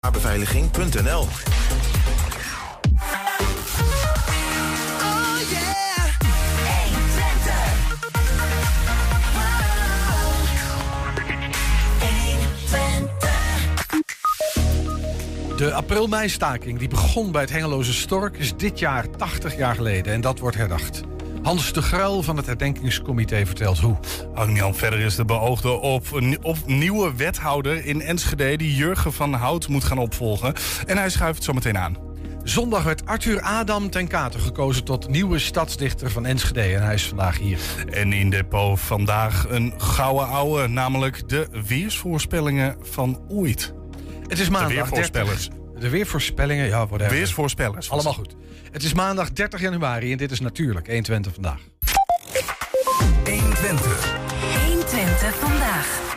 [0.00, 1.26] Beveiliging.nl
[15.56, 20.20] De april-mei-staking die begon bij het Hengeloze Stork is dit jaar 80 jaar geleden en
[20.20, 21.02] dat wordt herdacht.
[21.42, 23.96] Hans de Gruil van het herdenkingscomité vertelt hoe.
[24.34, 26.06] Arjan verder is de beoogde op,
[26.42, 30.54] op nieuwe wethouder in Enschede die Jurgen van Hout moet gaan opvolgen.
[30.86, 31.96] En hij schuift zo meteen aan.
[32.42, 36.60] Zondag werd Arthur Adam ten Katen gekozen tot nieuwe stadsdichter van Enschede.
[36.60, 37.58] En hij is vandaag hier.
[37.90, 43.74] En in depot vandaag een gouden ouwe, namelijk de weersvoorspellingen van ooit.
[44.26, 44.68] Het is maandag.
[44.68, 45.48] De weervoorspellers.
[45.48, 47.90] 30 de weervoorspellingen, ja, worden Weersvoorspellers.
[47.90, 48.36] Allemaal goed.
[48.72, 51.60] Het is maandag 30 januari en dit is natuurlijk 120 vandaag.
[53.24, 54.16] 120.
[54.66, 56.16] 120 vandaag.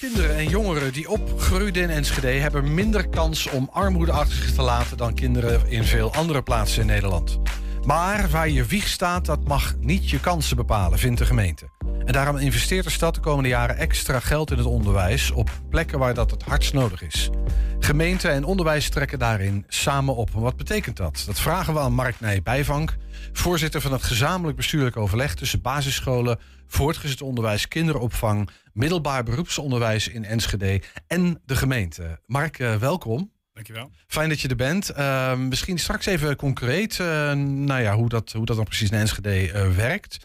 [0.00, 4.62] Kinderen en jongeren die opgroeiden in Enschede hebben minder kans om armoede achter zich te
[4.62, 7.38] laten dan kinderen in veel andere plaatsen in Nederland.
[7.86, 11.75] Maar waar je wieg staat, dat mag niet je kansen bepalen, vindt de gemeente.
[12.06, 15.98] En daarom investeert de stad de komende jaren extra geld in het onderwijs op plekken
[15.98, 17.30] waar dat het hardst nodig is.
[17.78, 20.34] Gemeente en onderwijs trekken daarin samen op.
[20.34, 21.22] En wat betekent dat?
[21.26, 22.96] Dat vragen we aan Mark Nij Bijvank,
[23.32, 30.82] voorzitter van het gezamenlijk bestuurlijk overleg tussen basisscholen, voortgezet onderwijs, kinderopvang, middelbaar beroepsonderwijs in Enschede
[31.06, 32.20] en de gemeente.
[32.26, 33.30] Mark, eh, welkom.
[33.54, 33.90] Dankjewel.
[34.06, 34.90] Fijn dat je er bent.
[34.98, 38.98] Uh, misschien straks even concreet, uh, nou ja, hoe dat, hoe dat dan precies in
[38.98, 40.18] Enschede uh, werkt.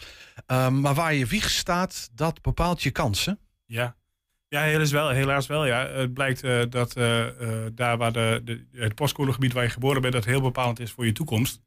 [0.51, 3.39] Ehm, maar waar je wieg staat, dat bepaalt je kansen.
[3.65, 3.95] Ja,
[4.47, 5.09] ja helaas wel.
[5.09, 5.87] Helaas wel ja.
[5.87, 6.93] Het blijkt dat
[7.73, 11.05] daar waar de, de, het postcodegebied waar je geboren bent, dat heel bepalend is voor
[11.05, 11.61] je toekomst.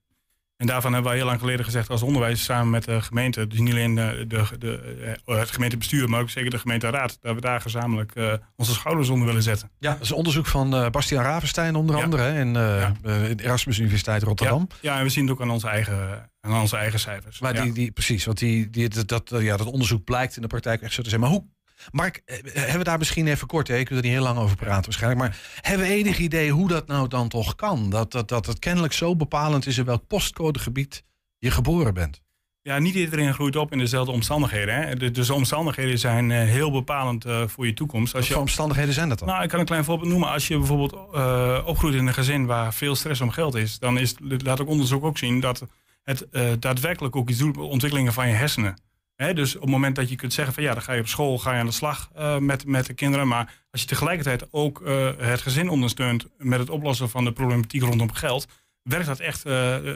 [0.57, 3.59] En daarvan hebben wij heel lang geleden gezegd als onderwijs samen met de gemeente, dus
[3.59, 7.61] niet alleen de, de, de, het gemeentebestuur, maar ook zeker de gemeenteraad, dat we daar
[7.61, 9.71] gezamenlijk uh, onze schouders onder willen zetten.
[9.79, 12.35] Ja, dat is onderzoek van uh, Bastiaan Ravenstein onder andere ja.
[12.35, 12.95] en uh, ja.
[13.37, 14.69] Erasmus Universiteit Rotterdam.
[14.69, 14.77] Ja.
[14.81, 17.41] ja, en we zien het ook aan onze eigen, aan onze eigen cijfers.
[17.41, 20.49] Maar die, die, precies, want die, die, dat, dat, ja, dat onderzoek blijkt in de
[20.49, 21.21] praktijk echt zo te zijn.
[21.21, 21.45] Maar hoe
[21.91, 22.23] Mark,
[22.53, 23.77] hebben we daar misschien even kort, hè?
[23.77, 26.69] ik wil er niet heel lang over praten waarschijnlijk, maar hebben we enig idee hoe
[26.69, 27.91] dat nou dan toch kan?
[27.91, 31.05] Dat, dat, dat het kennelijk zo bepalend is in welk postcodegebied
[31.39, 32.23] je geboren bent.
[32.63, 34.75] Ja, niet iedereen groeit op in dezelfde omstandigheden.
[34.75, 34.97] Hè?
[34.97, 38.13] De, dus de omstandigheden zijn uh, heel bepalend uh, voor je toekomst.
[38.13, 39.29] Wat voor omstandigheden zijn dat dan?
[39.29, 40.29] Nou, ik kan een klein voorbeeld noemen.
[40.29, 43.99] Als je bijvoorbeeld uh, opgroeit in een gezin waar veel stress om geld is, dan
[43.99, 45.67] is, laat ook onderzoek ook zien dat
[46.03, 46.27] het
[46.59, 48.77] daadwerkelijk ook iets doet met ontwikkelingen van je hersenen.
[49.17, 51.39] Dus op het moment dat je kunt zeggen van ja, dan ga je op school,
[51.39, 53.29] ga je aan de slag uh, met, met de kinderen.
[53.29, 57.83] Maar als je tegelijkertijd ook uh, het gezin ondersteunt met het oplossen van de problematiek
[57.83, 58.47] rondom geld,
[58.83, 59.53] werkt dat echt, uh,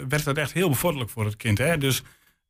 [0.09, 1.59] werkt dat echt heel bevorderlijk voor het kind.
[1.59, 1.79] Hè?
[1.79, 2.03] Dus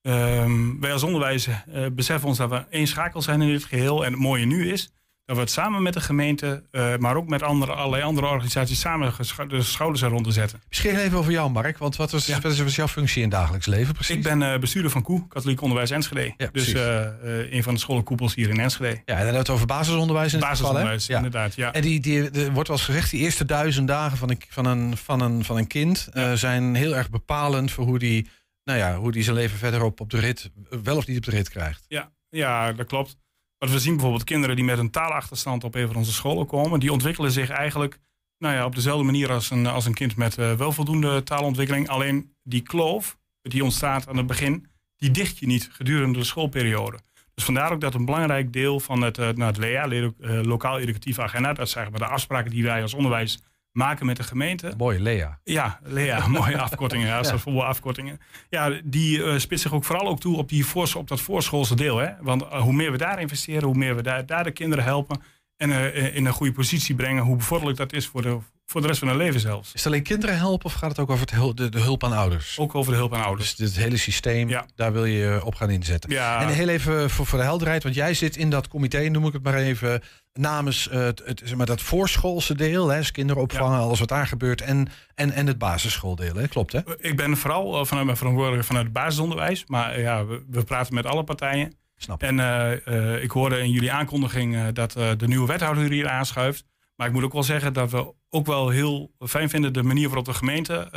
[0.02, 1.48] um, wij als onderwijs
[1.92, 4.04] beseffen ons dat we één schakel zijn in dit geheel.
[4.04, 4.90] En het mooie nu is
[5.28, 8.80] dat we het samen met de gemeente, uh, maar ook met andere, allerlei andere organisaties
[8.80, 9.12] samen
[9.48, 10.62] de schouders er rond te zetten.
[10.68, 12.40] Misschien even over jou, Mark, want wat was, ja.
[12.40, 14.16] wat was jouw functie in het dagelijks leven precies?
[14.16, 16.34] Ik ben uh, bestuurder van KOE, Katholiek Onderwijs Enschede.
[16.36, 19.02] Ja, dus uh, een van de scholenkoepels hier in Enschede.
[19.04, 21.26] Ja, en dan het over basisonderwijs in Basisonderwijs, geval, ja.
[21.26, 21.72] inderdaad, ja.
[21.72, 24.64] En die, die, er wordt wel eens gezegd, die eerste duizend dagen van een, van
[24.64, 28.28] een, van een, van een kind zijn heel erg bepalend voor hoe die,
[28.64, 30.50] nou ja, hoe die zijn leven verderop op de rit,
[30.82, 31.84] wel of niet op de rit krijgt.
[31.88, 33.16] Ja, ja dat klopt.
[33.58, 36.80] Want we zien bijvoorbeeld kinderen die met een taalachterstand op een van onze scholen komen.
[36.80, 37.98] Die ontwikkelen zich eigenlijk
[38.38, 41.88] nou ja, op dezelfde manier als een, als een kind met uh, wel voldoende taalontwikkeling.
[41.88, 46.98] Alleen die kloof die ontstaat aan het begin, die dicht je niet gedurende de schoolperiode.
[47.34, 50.10] Dus vandaar ook dat een belangrijk deel van het, uh, het LEA, uh,
[50.42, 53.38] Lokaal Educatieve Agenda, dat we de afspraken die wij als onderwijs
[53.78, 54.74] maken met de gemeente.
[54.76, 55.38] Mooi, Lea.
[55.44, 57.06] Ja, Lea, mooie afkortingen.
[57.06, 57.62] Ja, ja.
[57.62, 58.20] afkortingen.
[58.50, 61.76] Ja, die uh, spitst zich ook vooral ook toe op, die voor, op dat voorschoolse
[61.76, 61.96] deel.
[61.96, 62.10] Hè?
[62.20, 65.20] Want uh, hoe meer we daar investeren, hoe meer we daar, daar de kinderen helpen
[65.56, 68.38] en uh, in een goede positie brengen, hoe bevorderlijk dat is voor de,
[68.70, 69.68] voor de rest van hun leven zelfs.
[69.68, 72.12] Is het alleen kinderen helpen of gaat het ook over het de, de, hulp aan
[72.12, 72.58] ouders?
[72.58, 73.56] Ook over de hulp aan ouders.
[73.56, 74.66] Dus het hele systeem, ja.
[74.74, 76.10] daar wil je op gaan inzetten.
[76.10, 76.40] Ja.
[76.40, 79.32] En heel even voor, voor de helderheid, want jij zit in dat comité, noem ik
[79.32, 80.02] het maar even,
[80.32, 83.78] namens uh, het, het, zeg maar dat voorschoolse deel, hè, dus kinderopvang, ja.
[83.78, 86.48] alles wat daar gebeurt, en, en, en het basisschooldeel, hè?
[86.48, 86.80] klopt hè?
[86.98, 91.06] Ik ben vooral vanuit mijn verantwoordelijkheid vanuit het basisonderwijs, maar ja, we, we praten met
[91.06, 91.72] alle partijen.
[91.96, 92.22] Snap.
[92.22, 96.64] En uh, uh, ik hoorde in jullie aankondiging dat de nieuwe wethouder hier aanschuift.
[96.98, 100.06] Maar ik moet ook wel zeggen dat we ook wel heel fijn vinden de manier
[100.06, 100.88] waarop de gemeente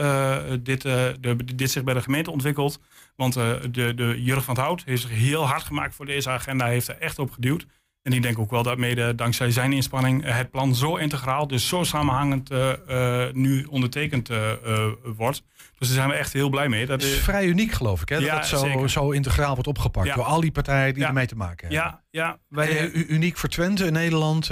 [0.64, 2.80] dit, de, dit zich bij de gemeente ontwikkelt.
[3.16, 6.66] Want de, de Jurg van het Hout heeft zich heel hard gemaakt voor deze agenda,
[6.66, 7.66] heeft er echt op geduwd.
[8.04, 11.48] En ik denk ook wel dat mede dankzij zijn inspanning eh, het plan zo integraal,
[11.48, 12.72] dus zo samenhangend eh,
[13.28, 14.30] eh, nu ondertekend
[15.16, 15.44] wordt.
[15.78, 16.86] Dus daar zijn we echt heel blij mee.
[16.86, 18.16] Dat is vrij uniek, geloof ik, hè?
[18.16, 18.90] Dat Ja, het zo, zeker.
[18.90, 20.16] zo integraal wordt opgepakt Ja.
[20.16, 21.08] door al die partijen die Ja.
[21.08, 21.78] ermee te maken hebben.
[21.86, 24.48] ja, ja, wij, uniek voor Twente in Nederland.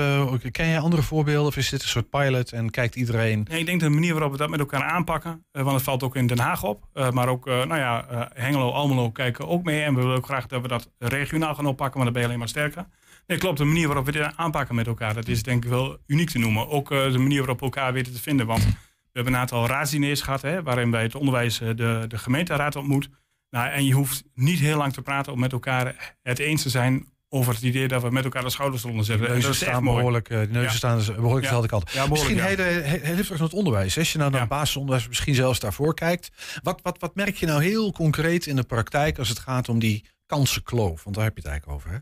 [0.51, 3.45] ken jij andere voorbeelden of is dit een soort pilot en kijkt iedereen?
[3.49, 6.15] Nee, ik denk de manier waarop we dat met elkaar aanpakken, want het valt ook
[6.15, 6.83] in Den Haag op.
[7.11, 9.81] maar ook, nou ja, Hengelo, Almelo kijken ook mee.
[9.83, 12.27] En we willen ook graag dat we dat regionaal gaan oppakken, want dan ben je
[12.27, 12.85] alleen maar sterker.
[13.29, 13.57] Nee, klopt.
[13.57, 16.39] De manier waarop we dit aanpakken met elkaar, dat is denk ik wel uniek te
[16.39, 16.67] noemen.
[16.69, 18.45] Ook eh, de manier waarop we elkaar weten te vinden.
[18.45, 18.71] Want we
[19.13, 23.09] hebben een aantal raadsdiners gehad, hè, waarin bij het onderwijs eh, de, de gemeenteraad ontmoet.
[23.49, 26.69] Nou, en je hoeft niet heel lang te praten om met elkaar het eens te
[26.69, 29.27] zijn over het idee dat we met elkaar de schouders eronder zetten.
[29.27, 30.77] En Neuzen staan behoorlijk, eh, die neuzen Ja.
[30.77, 31.41] staan dus behoorlijk Ja.
[31.41, 31.91] dezelfde kant.
[31.91, 32.43] Ja, Misschien ja.
[32.45, 33.97] heel naar het onderwijs.
[33.97, 36.29] Als je nou naar het basisonderwijs misschien zelfs daarvoor kijkt.
[36.63, 39.79] Wat, wat, wat merk je nou heel concreet in de praktijk als het gaat om
[39.79, 41.03] die kansenkloof?
[41.03, 41.97] Want daar heb je het eigenlijk over, hè?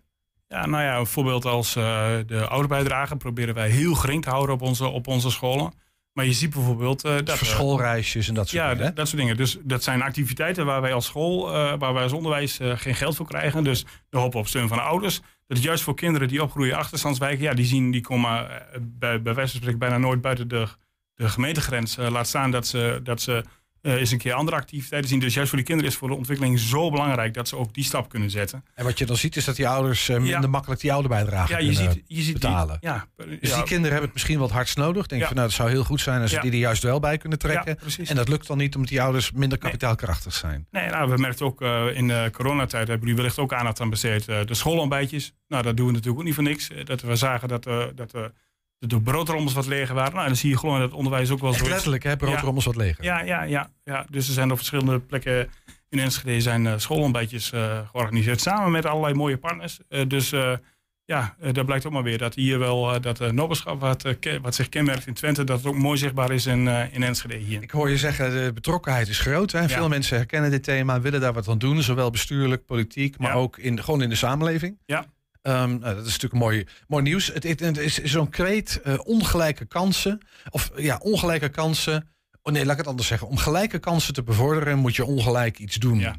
[0.48, 4.56] Ja, nou ja, een voorbeeld als eh, de ouderbijdrage proberen wij heel gering te houden
[4.56, 5.74] op onze, op onze scholen.
[6.14, 7.38] Maar je ziet bijvoorbeeld eh, dat...
[7.38, 8.86] Voor eh, schoolreisjes en dat soort ja, dingen.
[8.86, 8.94] hè?
[8.94, 9.38] dat, soort dingen.
[9.38, 13.28] Dus dat zijn activiteiten waar wij als school, waar wij als onderwijs geen geld voor
[13.28, 13.64] krijgen.
[13.64, 15.22] Dus de hoop op steun van de ouders.
[15.48, 17.44] Dat is juist voor kinderen die opgroeien in achterstandswijken.
[17.44, 18.48] Ja, die zien, die komen
[18.82, 20.68] bij, bij wijze van spreken bijna nooit buiten de,
[21.16, 21.96] de gemeentegrens.
[21.96, 23.44] Laat staan dat ze, dat ze
[23.96, 25.20] eens een keer andere activiteiten zien.
[25.20, 27.84] Dus juist voor die kinderen is voor de ontwikkeling zo belangrijk dat ze ook die
[27.84, 28.64] stap kunnen zetten.
[28.76, 30.48] En wat je dan ziet is dat die ouders eh, minder Ja.
[30.48, 32.78] makkelijk die oude bijdrage Ja, je ziet, je ziet betalen.
[32.82, 35.08] Die, ja, Dus die kinderen hebben het misschien wat hardst nodig.
[35.08, 35.28] Denk Ja.
[35.28, 37.40] van, nou, het zou heel goed zijn als ze die er juist wel bij kunnen
[37.42, 37.76] ja, trekken.
[37.76, 38.10] precies.
[38.10, 40.68] en dat lukt dan niet omdat die ouders minder kapitaalkrachtig zijn.
[40.72, 43.90] Nee, nou, we merkten ook eh, in de coronatijd, hebben jullie wellicht ook aandacht aan
[43.90, 45.34] besteed, eh, de schoolontbijtjes.
[45.48, 46.70] Nou, dat doen we natuurlijk ook niet voor niks.
[46.70, 48.22] Eh, dat we zagen dat, eh, dat eh,
[48.80, 50.14] de, de broodrommels wat leger waren.
[50.14, 52.18] Nou, dan zie je gewoon dat het onderwijs ook wel zo letterlijk, hè?
[52.18, 53.04] Broodrommels wat leger.
[53.04, 54.06] Ja, ja, ja, ja.
[54.10, 55.50] Dus er zijn op verschillende plekken
[55.90, 58.42] in Enschede zijn eh, schoolontbijtjes eh, georganiseerd.
[58.42, 59.80] Samen met allerlei mooie partners.
[59.90, 60.34] Eh, dus
[61.06, 63.30] ja, daar blijkt ook maar weer dat hier wel dat uh,
[63.80, 64.04] wat,
[64.42, 67.62] wat zich kenmerkt in Twente, dat het ook mooi zichtbaar is in, in Enschede hier.
[67.62, 69.52] Ik hoor je zeggen, de betrokkenheid is groot.
[69.52, 69.70] Hè?
[69.70, 71.82] Veel mensen herkennen dit thema, willen daar wat aan doen.
[71.84, 73.36] Zowel bestuurlijk, politiek, maar Ja.
[73.38, 74.78] ook in, gewoon in de samenleving.
[74.86, 75.06] Ja.
[75.48, 77.28] Ehm, nou, dat is natuurlijk mooi, mooi nieuws.
[77.34, 80.20] Het, het, het is zo'n kreet, eh, ongelijke kansen.
[80.50, 82.10] Of ja, ongelijke kansen.
[82.42, 83.28] Oh nee, laat ik het anders zeggen.
[83.28, 86.00] Om gelijke kansen te bevorderen moet je ongelijk iets doen.
[86.00, 86.16] Ja.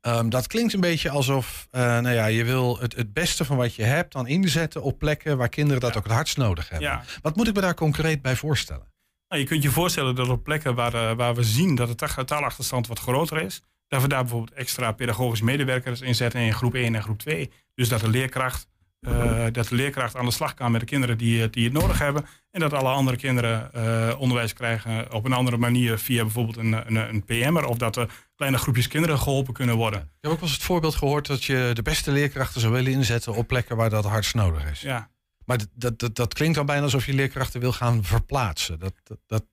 [0.00, 3.56] Ehm, dat klinkt een beetje alsof eh, nou ja, je wil het, het beste van
[3.56, 5.98] wat je hebt dan inzetten op plekken waar kinderen dat Ja.
[5.98, 6.88] ook het hardst nodig hebben.
[6.88, 7.02] Ja.
[7.22, 8.92] Wat moet ik me daar concreet bij voorstellen?
[9.28, 11.94] Nou, je kunt je voorstellen dat op plekken waar, eh, waar we zien dat de
[11.94, 16.74] ta- taalachterstand wat groter is, dat we daar bijvoorbeeld extra pedagogische medewerkers inzetten in groep
[16.74, 17.50] 1 en groep 2.
[17.74, 18.66] Dus dat de leerkracht,
[19.00, 21.72] eh, dat de leerkracht aan de slag kan met de kinderen die, het- die het
[21.72, 22.26] nodig hebben.
[22.50, 26.72] En dat alle andere kinderen eh, onderwijs krijgen op een andere manier via bijvoorbeeld een,
[26.72, 27.64] een, een PM'er.
[27.64, 30.00] Of dat er kleine groepjes kinderen geholpen kunnen worden.
[30.00, 32.92] Ik heb ook wel eens het voorbeeld gehoord dat je de beste leerkrachten zou willen
[32.92, 34.80] inzetten op plekken waar dat hardst nodig is.
[34.80, 35.10] Ja,
[35.44, 38.78] Maar dat, dat, dat, dat klinkt dan bijna alsof je leerkrachten wil gaan verplaatsen.
[38.78, 39.44] Dat, dat, dat,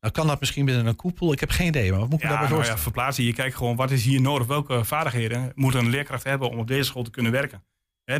[0.00, 1.32] nou kan dat misschien binnen een koepel.
[1.32, 3.24] Ik heb geen idee, maar wat moet ik me ja, daarbij nou ja verplaatsen.
[3.24, 4.46] Je kijkt gewoon wat is hier nodig.
[4.46, 7.64] Welke vaardigheden moet een leerkracht hebben om op deze school te kunnen werken.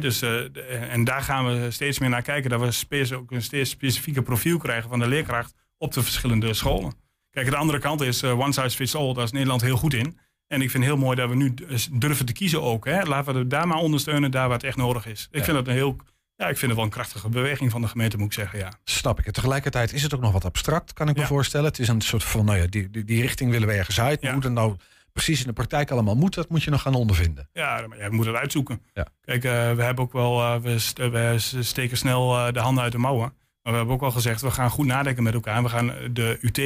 [0.01, 2.51] Dus, eh, de- en daar gaan we steeds meer naar kijken.
[2.51, 2.61] Dat
[2.91, 6.93] we ook een steeds specifieke profiel krijgen van de leerkracht op de verschillende scholen.
[7.31, 9.15] Kijk, de andere kant is eh, one size fits all.
[9.15, 10.19] Daar is Nederland heel goed in.
[10.47, 12.85] En ik vind het heel mooi dat we nu dus durven te kiezen ook.
[12.85, 13.03] Hè.
[13.03, 15.29] Laten we daar maar ondersteunen, daar waar het echt nodig is.
[15.31, 15.45] Ik Ja.
[15.45, 15.97] vind dat een heel...
[16.41, 18.59] Ja, ik vind het wel een krachtige beweging van de gemeente, moet ik zeggen.
[18.59, 18.73] Ja.
[18.85, 19.35] Snap ik het.
[19.35, 21.67] Tegelijkertijd is het ook nog wat abstract, kan ik me voorstellen.
[21.67, 24.21] Het is een soort van, nou ja, die, die, die richting willen we ergens uit.
[24.21, 24.33] Maar Ja.
[24.33, 24.77] Hoe dat nou
[25.13, 27.49] precies in de praktijk allemaal moet, dat moet je nog gaan ondervinden.
[27.53, 28.83] Ja, maar je moet het uitzoeken.
[28.95, 29.07] Ja.
[29.25, 32.83] Kijk, eh, we hebben ook wel, eh, we, st- we steken snel eh, de handen
[32.83, 33.33] uit de mouwen.
[33.63, 35.63] Maar we hebben ook wel gezegd, we gaan goed nadenken met elkaar.
[35.63, 36.59] We gaan de UT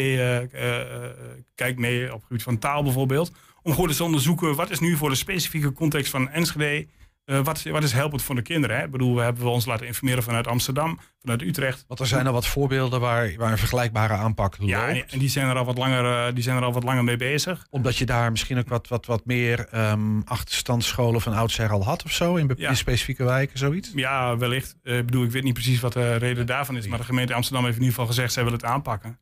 [1.54, 3.32] kijkt mee op het gebied van taal bijvoorbeeld.
[3.62, 6.86] Om gewoon eens te onderzoeken, wat is nu voor de specifieke context van Enschede...
[7.24, 8.76] eh, wat, wat is helpend voor de kinderen?
[8.76, 8.84] Hè?
[8.84, 11.84] Ik bedoel, we hebben ons laten informeren vanuit Amsterdam, vanuit Utrecht.
[11.88, 14.70] Want er zijn al wat voorbeelden waar, waar een vergelijkbare aanpak loopt.
[14.70, 16.82] Ja, en, en die, zijn er al wat langer, eh, die zijn er al wat
[16.84, 17.66] langer mee bezig.
[17.70, 22.04] Omdat je daar misschien ook wat, wat, wat meer ehm achterstandsscholen van oudsher al had
[22.04, 22.36] of zo.
[22.36, 22.68] In, Ja.
[22.68, 23.92] in specifieke wijken, zoiets.
[23.94, 24.76] Ja, wellicht.
[24.82, 26.86] Eh, Ik bedoel, ik weet niet precies wat de reden daarvan is.
[26.86, 29.18] Maar de gemeente Amsterdam heeft in ieder geval gezegd, zij willen het aanpakken.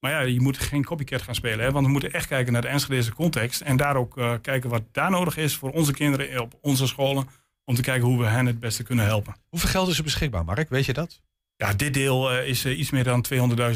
[0.00, 1.64] Maar ja, je moet geen copycat gaan spelen.
[1.64, 1.70] Hè?
[1.72, 3.60] Want we moeten echt kijken naar de Enschedeze context.
[3.60, 7.28] En daar ook kijken wat daar nodig is voor onze kinderen op onze scholen.
[7.68, 9.36] Om te kijken hoe we hen het beste kunnen helpen.
[9.48, 10.68] Hoeveel geld is er beschikbaar, Mark?
[10.68, 11.20] Weet je dat?
[11.56, 13.24] Ja, dit deel eh, is eh, iets meer dan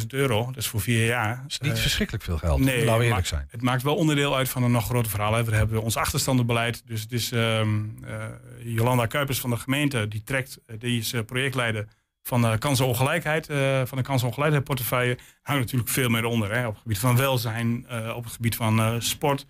[0.00, 0.44] 200.000 euro.
[0.46, 1.36] Dat is voor vier jaar.
[1.42, 2.60] Dat is niet Eh, verschrikkelijk veel geld.
[2.60, 3.46] nee, Laten we eerlijk zijn.
[3.50, 5.34] Het maakt wel onderdeel uit van een nog groter verhaal.
[5.34, 5.44] Hè.
[5.44, 6.82] We hebben ons achterstandenbeleid.
[6.86, 8.24] Dus het is ehm, eh,
[8.64, 10.08] Jolanda Kuipers van de gemeente.
[10.08, 11.86] Die trekt, die is projectleider
[12.22, 13.46] van de kansenongelijkheid.
[13.88, 15.18] van de kansenongelijkheid portefeuille.
[15.42, 16.52] Hangt natuurlijk veel meer onder.
[16.54, 16.66] Hè.
[16.66, 17.86] Op het gebied van welzijn.
[18.14, 19.46] op het gebied van sport.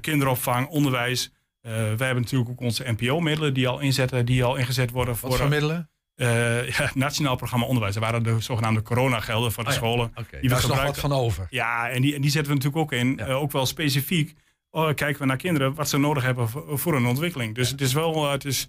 [0.00, 0.66] kinderopvang.
[0.68, 1.30] Onderwijs.
[1.68, 4.26] Eh, wij hebben natuurlijk ook onze NPO-middelen die al inzetten.
[4.26, 5.38] Die al ingezet worden Wat voor...
[5.38, 5.90] voor middelen?
[6.18, 7.94] eh, ja, Nationaal Programma Onderwijs.
[7.94, 10.12] Dat waren de zogenaamde coronagelden voor de Oh ja, scholen.
[10.14, 11.46] We daar is nog wat van over.
[11.50, 13.14] Ja, en die, en die zetten we natuurlijk ook in.
[13.16, 13.26] Ja.
[13.26, 14.34] Eh, ook wel specifiek
[14.70, 17.54] oh, kijken we naar kinderen wat ze nodig hebben voor, voor een ontwikkeling.
[17.54, 18.68] Dus het is wel, het is,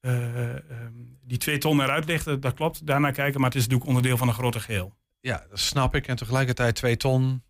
[0.00, 2.86] eh, ehm, die twee ton eruit lichten, dat klopt.
[2.86, 4.96] Daarna kijken, maar het is natuurlijk onderdeel van een groter geheel.
[5.20, 6.06] Ja, dat snap ik.
[6.06, 7.42] En tegelijkertijd twee ton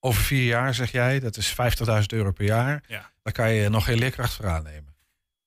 [0.00, 1.20] over vier jaar, zeg jij.
[1.20, 1.56] Dat is 50.000
[2.06, 2.82] euro per jaar.
[2.86, 3.10] Ja.
[3.22, 4.94] Daar kan je nog geen leerkracht voor aannemen.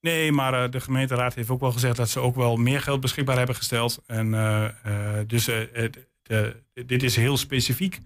[0.02, 3.02] Nee, maar eh, de gemeenteraad heeft ook wel gezegd dat ze ook wel meer geld
[3.02, 4.02] beschikbaar hebben gesteld.
[4.06, 8.00] En eh, eh, dus de- dit is heel specifiek.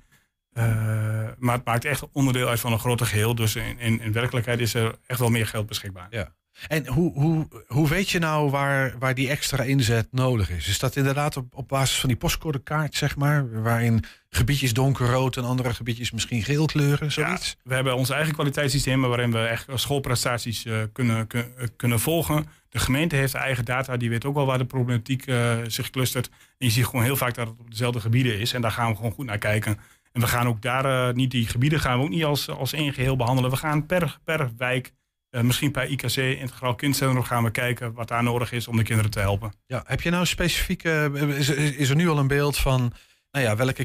[1.38, 3.35] Maar het maakt echt onderdeel uit van een groter geheel.
[3.35, 6.07] Dus in, in, in werkelijkheid is er echt wel meer geld beschikbaar.
[6.09, 6.33] Ja.
[6.67, 10.67] En hoe, hoe, hoe weet je nou waar, waar die extra inzet nodig is?
[10.67, 13.62] Is dat inderdaad op, op basis van die postcodekaart, zeg maar?
[13.62, 17.57] Waarin gebiedjes donkerrood en andere gebiedjes misschien geel kleuren, zoiets?
[17.63, 22.45] We hebben ons eigen kwaliteitssysteem waarin we echt schoolprestaties eh, kunnen, kun- eh, kunnen volgen.
[22.69, 26.27] De gemeente heeft eigen data, die weet ook wel waar de problematiek eh, zich clustert.
[26.57, 28.53] En je ziet gewoon heel vaak dat het op dezelfde gebieden is.
[28.53, 29.77] En daar gaan we gewoon goed naar kijken.
[30.12, 32.93] En we gaan ook daar, niet die gebieden gaan we ook niet als, als één
[32.93, 33.51] geheel behandelen.
[33.51, 34.91] We gaan per, per wijk,
[35.33, 38.83] eh, misschien per IKC, Integraal Kindcentrum, gaan we kijken wat daar nodig is om de
[38.83, 39.53] kinderen te helpen.
[39.65, 42.93] Ja, heb je nou specifieke, is, is is er nu al een beeld van,
[43.31, 43.83] nou ja, welke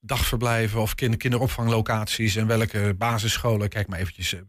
[0.00, 4.40] kinderdagverblijven of kinder, kinderopvanglocaties en welke basisscholen, kijk maar eventjes, eh,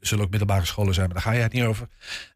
[0.00, 1.88] zullen ook middelbare scholen zijn, maar daar ga je het niet over.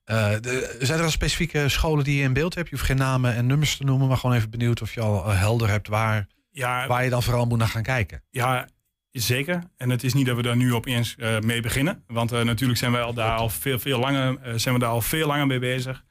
[0.05, 2.69] Eh, de- zijn er al specifieke scholen die je in beeld hebt?
[2.69, 5.25] Je hoeft geen namen en nummers te noemen, maar gewoon even benieuwd of je al
[5.31, 8.23] eh, helder hebt waar, Ja, waar je dan vooral moet naar gaan kijken.
[8.31, 8.69] Ja,
[9.27, 9.63] zeker.
[9.77, 12.03] En het is niet dat we daar nu opeens eh mee beginnen.
[12.07, 14.91] Want eh, natuurlijk zijn we al daar al veel, veel langer, eh, zijn we daar
[14.91, 16.05] al veel langer mee bezig.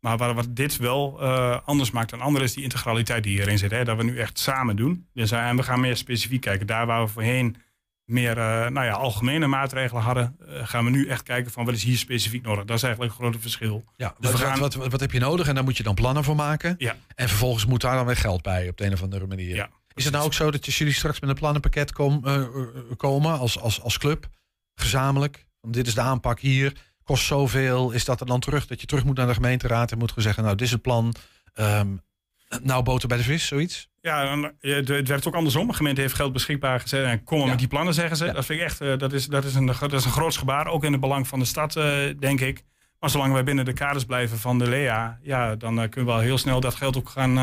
[0.00, 1.20] Maar wat dit wel
[1.64, 3.70] anders maakt dan anderen is die integraliteit die hierin zit.
[3.70, 3.84] Hè?
[3.84, 5.06] Dat we nu echt samen doen.
[5.14, 6.66] Dus, en we gaan meer specifiek kijken.
[6.66, 7.56] Daar waar we voorheen
[8.04, 8.34] meer
[8.70, 12.42] nou ja, algemene maatregelen hadden, gaan we nu echt kijken van wat is hier specifiek
[12.42, 12.64] nodig.
[12.64, 13.84] Dat is eigenlijk een grote verschil.
[13.96, 15.48] Ja, Dus wat, we gaan- wat, wat, wat heb je nodig?
[15.48, 16.74] En daar moet je dan plannen voor maken.
[16.78, 16.96] Ja.
[17.14, 19.54] En vervolgens moet daar dan weer geld bij op de een of andere manier.
[19.54, 22.46] Ja, Is het nou ook zo dat jullie straks met een plannenpakket kom, eh, eh,
[22.96, 24.28] komen als, als, als club,
[24.74, 25.46] gezamenlijk?
[25.60, 26.72] Want dit is de aanpak hier,
[27.04, 27.90] kost zoveel.
[27.90, 30.22] Is dat er dan terug dat je terug moet naar de gemeenteraad en moet gaan
[30.22, 31.14] zeggen, nou, dit is het plan.
[31.54, 31.88] ehm,
[32.62, 33.88] nou, boter bij de vis, zoiets?
[34.00, 35.66] Ja, het werkt ook andersom.
[35.66, 37.50] De gemeente heeft geld beschikbaar gezet en kom maar Ja.
[37.52, 38.24] met die plannen, zeggen ze.
[38.24, 38.32] Ja.
[38.32, 40.66] Dat vind ik echt, eh, dat is, dat, is een, dat is een groot gebaar,
[40.66, 41.72] ook in het belang van de stad,
[42.18, 42.62] denk ik.
[43.00, 46.18] Maar zolang wij binnen de kaders blijven van de LEA, ja, dan kunnen we wel
[46.18, 47.34] heel snel dat geld ook gaan,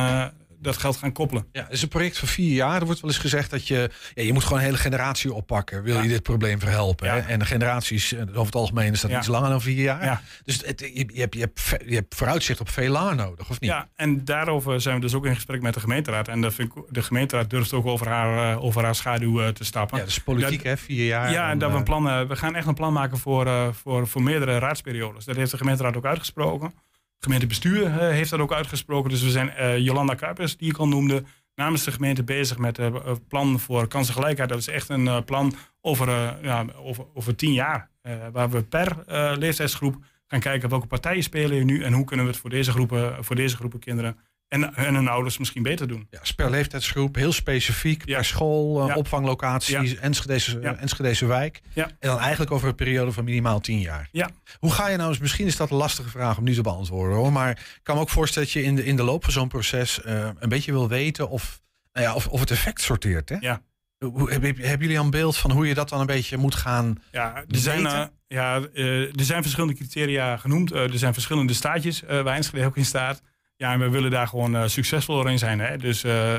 [0.62, 1.48] dat geld gaan koppelen.
[1.52, 2.80] Ja, het is een project van vier jaar.
[2.80, 5.84] Er wordt wel eens gezegd dat je, ja, je moet gewoon een hele generatie oppakken.
[5.84, 6.02] Wil Ja.
[6.02, 7.08] je dit probleem verhelpen?
[7.08, 7.14] Ja.
[7.14, 7.20] Hè?
[7.20, 10.04] En de generaties, eh, over het algemeen is dat iets langer dan vier jaar.
[10.04, 10.22] Ja.
[10.46, 13.60] Dus het, je, je, hebt, je, hebt, je hebt vooruitzicht op veel langer nodig, of
[13.60, 13.70] niet?
[13.70, 16.28] Ja, en daarover zijn we dus ook in gesprek met de gemeenteraad.
[16.28, 19.98] En ik, de gemeenteraad durft ook over haar, eh, over haar schaduw eh, te stappen.
[19.98, 20.78] Ja, dus politiek, hè?
[20.78, 21.32] Vier jaar.
[21.32, 24.22] Ja, en dat we een plan, we gaan echt een plan maken voor, voor, voor
[24.24, 25.26] meerdere raadsperiodes.
[25.26, 26.74] Dat heeft de gemeenteraad ook uitgesproken.
[27.20, 29.10] Gemeentebestuur eh, heeft dat ook uitgesproken.
[29.10, 31.24] Dus we zijn eh, Jolanda Kuipers, die ik al noemde,
[31.56, 34.50] namens de gemeente bezig met het plan voor kansengelijkheid.
[34.50, 37.90] Dat is echt een eh, plan over, eh, ja, over, over tien jaar.
[38.02, 39.96] eh, waar we per eh, leeftijdsgroep
[40.28, 43.24] gaan kijken welke partijen spelen hier nu en hoe kunnen we het voor deze groepen,
[43.26, 44.18] voor deze groepen kinderen
[44.50, 46.08] en, en hun ouders misschien beter doen.
[46.10, 48.16] Ja, per leeftijdsgroep, heel specifiek, Ja.
[48.16, 48.96] per school, eh, Ja.
[48.96, 50.76] opvanglocaties, Enschedese, Ja.
[50.76, 51.62] Enschedese wijk.
[51.74, 51.86] Ja.
[51.86, 54.10] En dan eigenlijk over een periode van minimaal tien jaar.
[54.12, 54.30] Ja.
[54.60, 57.18] Hoe ga je nou eens, misschien is dat een lastige vraag om nu te beantwoorden
[57.18, 59.34] hoor, maar ik kan me ook voorstellen dat je in de, in de loop van
[59.34, 61.62] zo'n proces eh, een beetje wil weten of,
[61.94, 63.30] nou ja, of, of het effect sorteert.
[63.30, 63.36] Hè?
[63.40, 63.62] Ja.
[64.06, 67.02] Hoe, heb- hebben jullie een beeld van hoe je dat dan een beetje moet gaan?
[67.12, 70.72] Ja, er zijn, eh, ja, er zijn verschillende criteria genoemd.
[70.72, 73.22] Er zijn verschillende staatjes waar Enschede ook in staat.
[73.60, 75.60] Ja, en we willen daar gewoon uh, succesvol in zijn.
[75.60, 75.78] Hè?
[75.78, 76.38] Dus uh,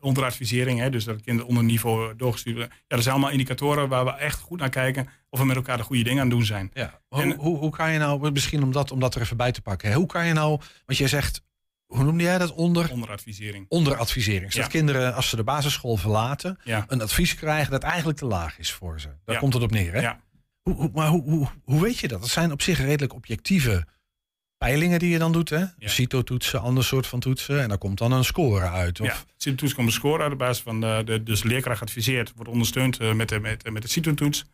[0.00, 0.90] onder advisering, hè?
[0.90, 2.74] dus dat kinderen onder niveau doorgestuurd worden.
[2.76, 5.76] Ja, dat zijn allemaal indicatoren waar we echt goed naar kijken of we met elkaar
[5.76, 6.70] de goede dingen aan het doen zijn.
[6.74, 7.00] Ja.
[7.08, 9.62] Hoe, hoe, hoe kan je nou, misschien om dat, om dat er even bij te
[9.62, 9.94] pakken, hè?
[9.94, 11.42] hoe kan je nou, want jij zegt,
[11.86, 12.52] hoe noemde jij dat?
[12.52, 12.90] Onder?
[12.90, 13.66] Onderadvisering.
[13.68, 14.52] Onderadvisering.
[14.52, 14.66] Ja.
[14.66, 16.84] kinderen, als ze de basisschool verlaten, ja.
[16.88, 19.08] een advies krijgen dat eigenlijk te laag is voor ze.
[19.24, 19.40] Daar ja.
[19.40, 20.00] komt het op neer, hè?
[20.00, 20.20] Ja.
[20.62, 22.20] Hoe, hoe, maar hoe, hoe, hoe weet je dat?
[22.20, 23.86] Dat zijn op zich redelijk objectieve
[24.58, 25.58] peilingen die je dan doet, hè?
[25.58, 25.88] Ja.
[25.88, 27.62] CITO-toetsen, ander soort van toetsen.
[27.62, 29.00] En daar komt dan een score uit.
[29.00, 29.06] Of...
[29.06, 32.32] Ja, CITO-toets komt een score uit de basis van de, de dus de leerkracht adviseert,
[32.36, 34.44] wordt ondersteund uh, met de, met, met de CITO-toets.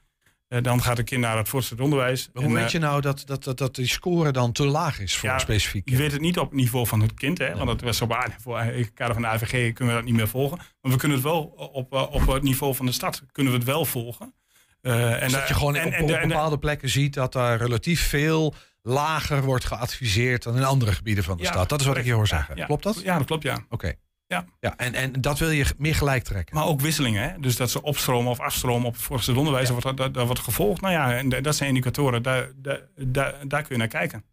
[0.48, 2.30] Uh, dan gaat het kind naar het voortgezet onderwijs.
[2.32, 5.16] Maar hoe weet je nou dat, dat, dat, dat die score dan te laag is
[5.16, 5.88] voor ja, specifiek?
[5.90, 7.54] Je weet het niet op het niveau van het kind, hè?
[7.54, 10.28] Want dat was op voor het kader van de AVG kunnen we dat niet meer
[10.28, 10.58] volgen.
[10.80, 11.42] Maar we kunnen het wel
[11.72, 14.34] op, op het niveau van de stad kunnen we het wel volgen.
[14.82, 17.58] Uh, en dus dat je gewoon en, op, op, op bepaalde plekken ziet dat daar
[17.58, 18.54] relatief veel
[18.86, 21.68] lager wordt geadviseerd dan in andere gebieden van de ja, stad.
[21.68, 22.56] Dat is wat ik je hoor zeggen.
[22.56, 23.00] Ja, klopt dat?
[23.00, 23.54] Ja, dat klopt, ja.
[23.54, 23.64] Oké.
[23.68, 23.98] Okay.
[24.26, 24.44] Ja.
[24.60, 26.54] ja en, en dat wil je meer gelijk trekken.
[26.54, 27.22] Maar ook wisselingen.
[27.22, 27.40] Hè?
[27.40, 29.68] Dus dat ze opstromen of afstromen op het onderwijs.
[29.68, 29.74] Ja.
[29.74, 30.80] Wordt, dat, dat wordt gevolgd.
[30.80, 32.22] Nou ja, en dat zijn indicatoren.
[32.22, 34.24] Daar, daar, daar, daar kun je naar kijken.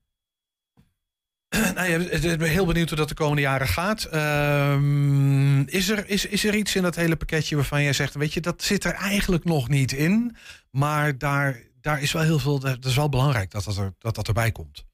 [1.76, 4.04] nou ja, ik ben heel benieuwd hoe dat de komende jaren gaat.
[4.04, 8.34] Ehm, is, er, is, is er iets in dat hele pakketje waarvan jij zegt, weet
[8.34, 10.36] je, dat zit er eigenlijk nog niet in,
[10.70, 14.16] maar daar, daar is wel heel veel, dat is wel belangrijk dat dat, er, dat,
[14.16, 14.86] dat erbij komt.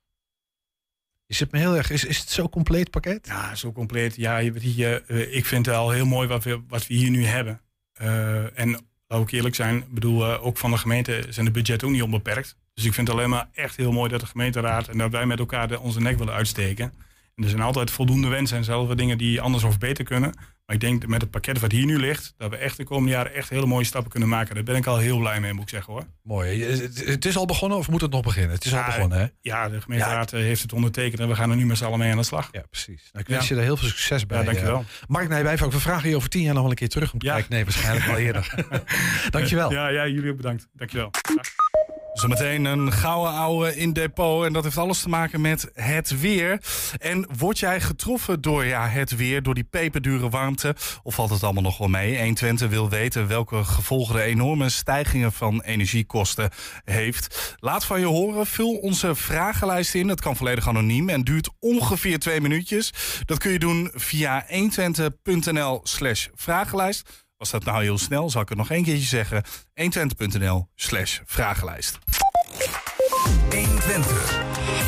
[1.27, 3.27] Is het me heel erg, is, is het zo compleet pakket?
[3.27, 4.15] Ja, zo compleet.
[4.15, 7.25] Ja, je, eh, ik vind het al heel mooi wat we, wat we hier nu
[7.25, 7.61] hebben.
[7.93, 11.87] Eh, en laat ik eerlijk zijn, bedoel, eh, ook van de gemeente zijn de budgetten
[11.87, 12.55] ook niet onbeperkt.
[12.73, 15.25] Dus ik vind het alleen maar echt heel mooi dat de gemeenteraad en dat wij
[15.25, 16.93] met elkaar de, onze nek willen uitsteken.
[17.35, 20.33] En er zijn altijd voldoende wensen en zelfde dingen die anders of beter kunnen.
[20.67, 22.83] Maar ik denk dat met het pakket wat hier nu ligt, dat we echt de
[22.83, 24.55] komende jaren echt hele mooie stappen kunnen maken.
[24.55, 26.03] Daar ben ik al heel blij mee, moet ik zeggen hoor.
[26.23, 26.63] Mooi.
[26.63, 28.51] Het, is al begonnen of moet het nog beginnen?
[28.55, 29.25] Het is al begonnen, hè?
[29.41, 31.99] Ja, de gemeenteraad eh, heeft het ondertekend en we gaan er nu met z'n allen
[31.99, 32.49] mee aan de slag.
[32.51, 33.09] Ja, precies.
[33.11, 33.53] Nou, ik wens Ja.
[33.55, 34.37] je er heel veel succes bij.
[34.39, 34.79] Ja, dankjewel.
[34.79, 34.85] eh.
[35.07, 37.25] Mark Nijwijf, we vragen je over tien jaar nog wel een keer terug om te
[37.25, 37.33] Ja.
[37.33, 37.51] kijken.
[37.53, 38.53] Nee, waarschijnlijk wel eerder.
[39.29, 39.71] dankjewel.
[39.71, 40.67] Ja, ja, jullie ook bedankt.
[40.73, 41.09] Dankjewel.
[42.17, 44.45] Zometeen een gouden ouwe in depot.
[44.45, 46.61] En dat heeft alles te maken met het weer.
[46.97, 50.75] En word jij getroffen door ja, het weer, door die peperdure warmte?
[51.03, 52.17] Of valt het allemaal nog wel mee?
[52.17, 56.49] 120 wil weten welke gevolgen de enorme stijgingen van energiekosten
[56.83, 57.55] heeft.
[57.59, 58.45] Laat van je horen.
[58.45, 60.07] Vul onze vragenlijst in.
[60.07, 62.93] Dat kan volledig anoniem en duurt ongeveer twee minuutjes.
[63.25, 67.25] Dat kun je doen via 120.nl slash vragenlijst.
[67.37, 68.29] Was dat nou heel snel?
[68.29, 69.43] Zal ik het nog één keertje zeggen?
[69.81, 71.99] 120.nl slash vragenlijst.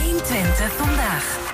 [0.03, 1.53] 120 vandaag.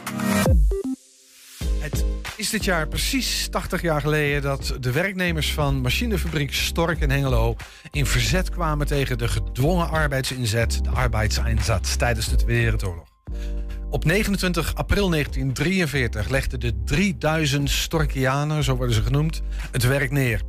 [1.79, 2.05] Het
[2.35, 7.55] is dit jaar precies 80 jaar geleden dat de werknemers van machinefabriek Stork in Hengelo
[7.91, 13.07] in verzet kwamen tegen de gedwongen arbeidsinzet, de arbeidseinsatz, tijdens de Tweede Wereldoorlog.
[13.89, 19.41] Op 29 april 1943 legden de 3000 Storkianen, zo worden ze genoemd,
[19.71, 20.41] het werk neer.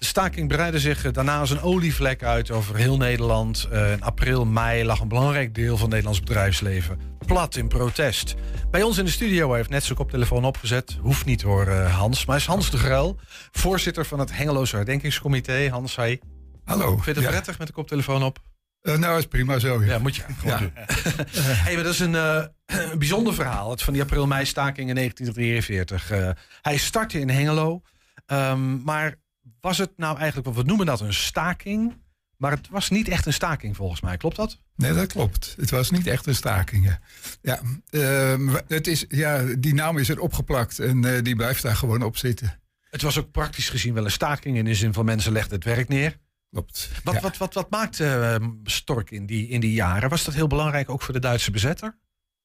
[0.00, 3.68] De staking breidde zich eh, daarna als een olievlek uit over heel Nederland.
[3.70, 8.34] Eh, in april, mei lag een belangrijk deel van het Nederlands bedrijfsleven plat in protest.
[8.70, 10.96] Bij ons in de studio hij heeft net zijn koptelefoon opgezet.
[11.00, 12.24] Hoeft niet hoor, eh, Hans.
[12.26, 13.18] Maar is Hans de Gruil,
[13.50, 15.68] voorzitter van het Hengeloze Herdenkingscomité.
[15.70, 16.18] Hans, hi.
[16.64, 16.88] Hallo.
[16.90, 17.28] Vind je het Ja.
[17.30, 18.38] prettig met de koptelefoon op?
[18.82, 19.80] Eh, nou, is prima zo.
[19.80, 19.86] Ja.
[19.92, 20.58] Ja, moet je gewoon Ja.
[20.58, 20.72] doen.
[21.64, 22.14] hey, maar dat is een,
[22.90, 23.70] een bijzonder verhaal.
[23.70, 26.10] Het van die april-mei-staking in 1943.
[26.10, 26.30] Eh,
[26.62, 27.82] hij startte in Hengelo.
[28.26, 29.14] Ehm, maar
[29.60, 31.96] was het nou eigenlijk, wat we noemen dat een staking...
[32.36, 34.58] Maar het was niet echt een staking volgens mij, klopt dat?
[34.76, 35.54] Nee, dat klopt.
[35.58, 36.98] Het was niet echt een staking.
[37.42, 41.76] Ja, ehm, het is, ja die naam is er opgeplakt en eh, die blijft daar
[41.76, 42.60] gewoon op zitten.
[42.90, 45.64] Het was ook praktisch gezien wel een staking in de zin van mensen legden het
[45.64, 46.18] werk neer.
[46.50, 46.90] Klopt.
[47.04, 47.20] Wat, Ja.
[47.20, 50.08] wat, wat, wat maakte eh, Stork in die, in die jaren?
[50.10, 51.98] Was dat heel belangrijk ook voor de Duitse bezetter?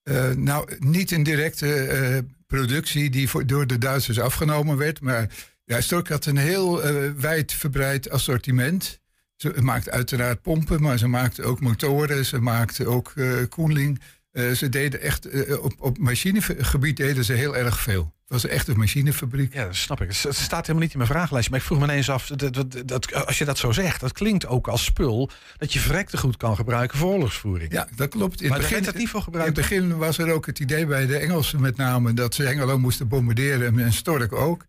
[0.03, 5.01] Eh, nou, niet een directe eh, productie die voor, door de Duitsers afgenomen werd.
[5.01, 5.29] Maar
[5.65, 8.99] ja, Stork had een heel eh wijd verbreid assortiment.
[9.35, 12.25] Ze maakte uiteraard pompen, maar ze maakte ook motoren.
[12.25, 13.99] Ze maakte ook eh koeling.
[14.31, 18.13] Eh, ze deden echt, op, op machinegebied deden ze heel erg veel.
[18.27, 19.53] Het was echt een machinefabriek.
[19.53, 20.07] Ja, dat snap ik.
[20.07, 21.51] Het staat helemaal niet in mijn vragenlijstje.
[21.51, 24.11] Maar ik vroeg me ineens af, dat, dat, dat- als je dat zo zegt, dat
[24.11, 27.71] klinkt ook als spul dat je verrekte goed kan gebruiken voor oorlogsvoering.
[27.71, 28.41] Ja, dat klopt.
[28.41, 31.05] In maar begin, het niet voor in het begin was er ook het idee bij
[31.05, 34.65] de Engelsen met name dat ze Hengelo moesten bombarderen en Stork ook.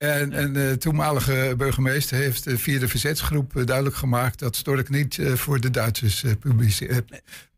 [0.00, 4.88] En, en de toenmalige burgemeester heeft eh, via de verzetsgroep eh, duidelijk gemaakt dat Stork
[4.88, 6.30] niet eh, voor de Duitsers eh,
[6.80, 6.96] eh,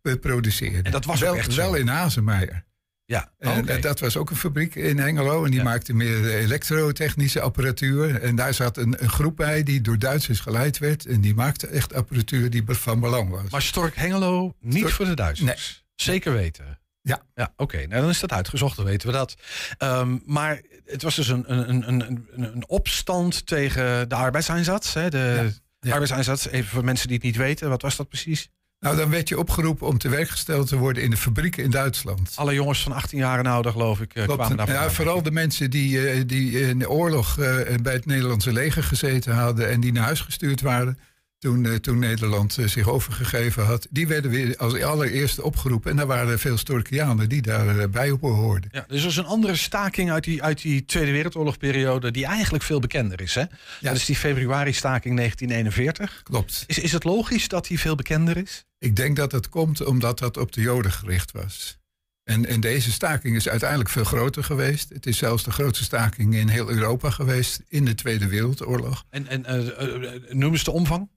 [0.02, 0.83] eh, produceerde.
[0.83, 2.64] En dat was ook wel, echt wel in Hazenmeijer.
[3.05, 5.44] Ja, En eh, dat was ook een fabriek in Hengelo.
[5.44, 5.64] En die Ja.
[5.64, 8.22] maakte meer eh, elektrotechnische apparatuur.
[8.22, 11.07] En daar zat een, een groep bij die door Duitsers geleid werd.
[11.07, 13.50] En die maakte echt apparatuur die van belang was.
[13.50, 15.85] Maar Stork Hengelo niet Stork- voor de Duitsers.
[15.94, 16.78] Zeker weten.
[17.02, 17.22] Ja.
[17.35, 17.76] Ja, oké.
[17.76, 19.37] Nou, dan is dat uitgezocht, dan weten we dat.
[19.78, 20.61] Ehm, maar
[20.92, 24.94] het was dus een, een, een, een, een opstand tegen de arbeidseinsatz.
[24.94, 25.11] Hè?
[25.11, 25.90] De ja.
[25.92, 27.68] arbeidseinsatz, even voor mensen die het niet weten.
[27.68, 28.48] Wat was dat precies?
[28.83, 31.70] Nou, dan werd je opgeroepen om te werk gesteld te worden in de fabrieken in
[31.70, 32.33] Duitsland.
[32.35, 34.38] Alle jongens van 18 jaar en ouder, geloof ik, eh, Klopt.
[34.38, 34.76] kwamen daarvan.
[34.76, 38.83] ja, vooral de mensen die, eh, die in de oorlog eh, bij het Nederlandse leger
[38.83, 40.98] gezeten hadden en die naar huis gestuurd waren.
[41.42, 45.90] Toen, eh, toen Nederland eh, zich overgegeven had, die werden weer als allereerste opgeroepen.
[45.90, 48.70] En daar waren veel Storkianen die daarbij op hoorden.
[48.72, 52.64] Ja, dus er is een andere staking uit die, uit die Tweede Wereldoorlogperiode die eigenlijk
[52.64, 53.35] veel bekender is.
[53.35, 53.44] Hè?
[53.81, 56.22] Dat is die februari-staking 1941.
[56.22, 56.64] Klopt.
[56.66, 58.64] Is, is het logisch dat die veel bekender is?
[58.78, 61.78] Ik denk dat het komt omdat dat op de Joden gericht was.
[62.24, 64.88] En, en deze staking is uiteindelijk veel groter geweest.
[64.88, 69.05] Het is zelfs de grootste staking in heel Europa geweest in de Tweede Wereldoorlog.
[69.11, 71.09] En, en eh, eh, eh, noem eens de omvang.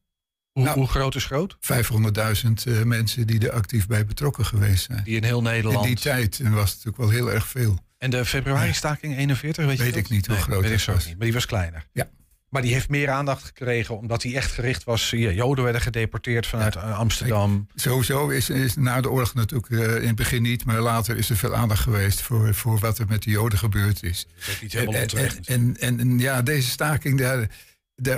[0.55, 0.77] Hoe, Nou.
[0.77, 1.57] hoe groot is groot?
[1.59, 5.03] 500.000 eh, mensen die er actief bij betrokken geweest zijn.
[5.03, 5.85] Die in heel In Nederland.
[5.85, 7.79] die tijd was het natuurlijk wel heel erg veel.
[7.97, 11.05] En de februari-staking 41, weet je Weet ik niet hoe Nee, groot ik dat was.
[11.05, 11.85] niet, maar die was kleiner.
[11.91, 12.09] Ja.
[12.49, 15.09] Maar die heeft meer aandacht gekregen omdat hij echt gericht was.
[15.09, 17.67] Ja, Joden werden gedeporteerd vanuit eh, Amsterdam.
[17.75, 21.29] Sowieso is, is na de oorlog natuurlijk eh, in het begin niet, maar later is
[21.29, 24.27] er veel aandacht geweest voor, voor wat er met de Joden gebeurd is.
[24.39, 27.47] Dat is niet helemaal en, en, en, en ja, deze staking, daar,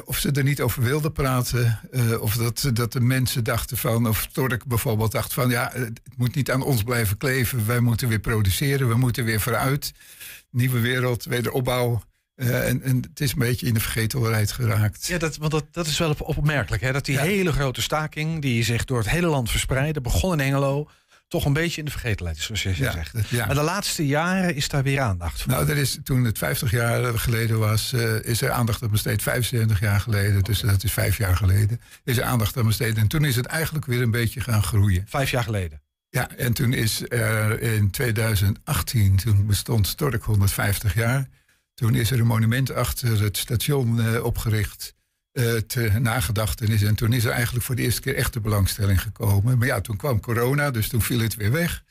[0.05, 4.07] of ze er niet over wilden praten, eh, of dat, dat de mensen dachten van,
[4.07, 8.07] of Tork bijvoorbeeld dacht van, ja, het moet niet aan ons blijven kleven, wij moeten
[8.07, 9.93] weer produceren, we moeten weer vooruit,
[10.51, 12.01] nieuwe wereld, wederopbouw.
[12.35, 15.05] Eh, en, en het is een beetje in de vergetelheid geraakt.
[15.07, 16.81] Ja, dat, want dat, dat is wel op- opmerkelijk.
[16.81, 16.91] Hè?
[16.91, 17.21] Dat die Ja.
[17.21, 20.89] hele grote staking, die zich door het hele land verspreidde, begon in Engelo,
[21.27, 23.29] toch een beetje in de vergetelheid is, zoals je Ja, zegt.
[23.29, 23.45] ja.
[23.45, 25.51] Maar de laatste jaren is daar weer aandacht voor.
[25.51, 29.21] Nou, er is, toen het 50 jaar geleden was, eh, is er aandacht aan besteed.
[29.21, 32.97] 75 jaar geleden, dus dat is vijf jaar geleden, is er aandacht aan besteed.
[32.97, 35.05] En toen is het eigenlijk weer een beetje gaan groeien.
[35.07, 35.81] Vijf jaar geleden.
[36.09, 41.27] Ja, en toen is er in 2018, toen bestond Stork 150 jaar.
[41.73, 44.93] Toen is er een monument achter het station eh, opgericht.
[45.37, 46.81] Eh ter nagedachtenis.
[46.81, 49.57] En toen is er eigenlijk voor de eerste keer echte belangstelling gekomen.
[49.57, 51.83] Maar ja, toen kwam corona, dus toen viel het weer weg.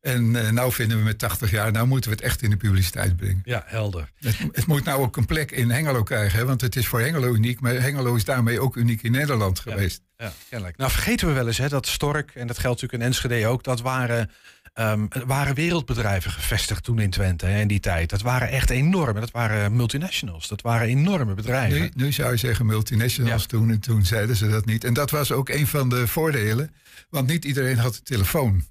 [0.00, 2.56] En eh nou vinden we met 80 jaar, nou moeten we het echt in de
[2.56, 3.42] publiciteit brengen.
[3.44, 4.10] Ja, helder.
[4.20, 7.00] Het, het moet nou ook een plek in Hengelo krijgen, hè, want het is voor
[7.00, 7.60] Hengelo uniek.
[7.60, 10.02] Maar Hengelo is daarmee ook uniek in Nederland geweest.
[10.16, 10.76] Ja, kennelijk.
[10.76, 13.62] Nou, vergeten we wel eens hè, dat Stork, en dat geldt natuurlijk in Enschede ook,
[13.64, 14.30] dat waren,
[14.78, 18.10] ehm, waren wereldbedrijven gevestigd toen in Twente hè, in die tijd.
[18.10, 21.80] Dat waren echt enorme, dat waren multinationals, dat waren enorme bedrijven.
[21.80, 23.48] Nu, nu zou je zeggen multinationals, Ja.
[23.48, 24.84] toen, en toen zeiden ze dat niet.
[24.84, 26.74] En dat was ook een van de voordelen,
[27.10, 28.64] want niet iedereen had een telefoon.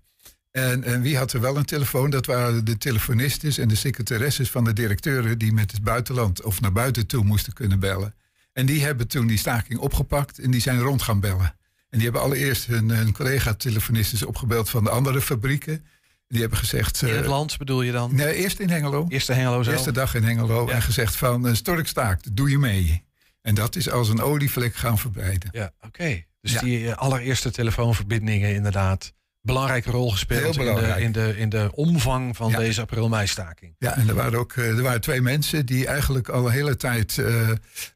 [0.52, 2.10] En, en wie had er wel een telefoon?
[2.10, 5.38] Dat waren de telefonistes en de secretaresses van de directeuren...
[5.38, 8.15] die met het buitenland of naar buiten toe moesten kunnen bellen.
[8.54, 11.56] En die hebben toen die staking opgepakt en die zijn rond gaan bellen.
[11.89, 15.86] En die hebben allereerst hun, hun collega-telefonistes opgebeld van de andere fabrieken.
[16.28, 17.02] Die hebben gezegd...
[17.02, 18.16] in eh, het land bedoel je dan?
[18.16, 19.06] Nee, eerst in Hengelo.
[19.10, 19.76] Eerste Hengelo zelf?
[19.76, 20.74] Eerste dag in Hengelo Ja.
[20.74, 23.04] en gezegd van uh, Stork staakt, doe je mee.
[23.42, 25.50] En dat is als een olievlek gaan verbreiden.
[25.52, 26.24] Ja, oké.
[26.42, 26.62] Dus Ja.
[26.62, 29.13] die eh, allereerste telefoonverbindingen inderdaad.
[29.42, 32.58] Belangrijke rol gespeeld in de, in, de, in de omvang van Ja.
[32.58, 33.76] deze april-mei-staking.
[33.80, 36.76] Ja, en er waren ook eh, er waren twee mensen die eigenlijk al een hele
[36.78, 37.50] tijd eh,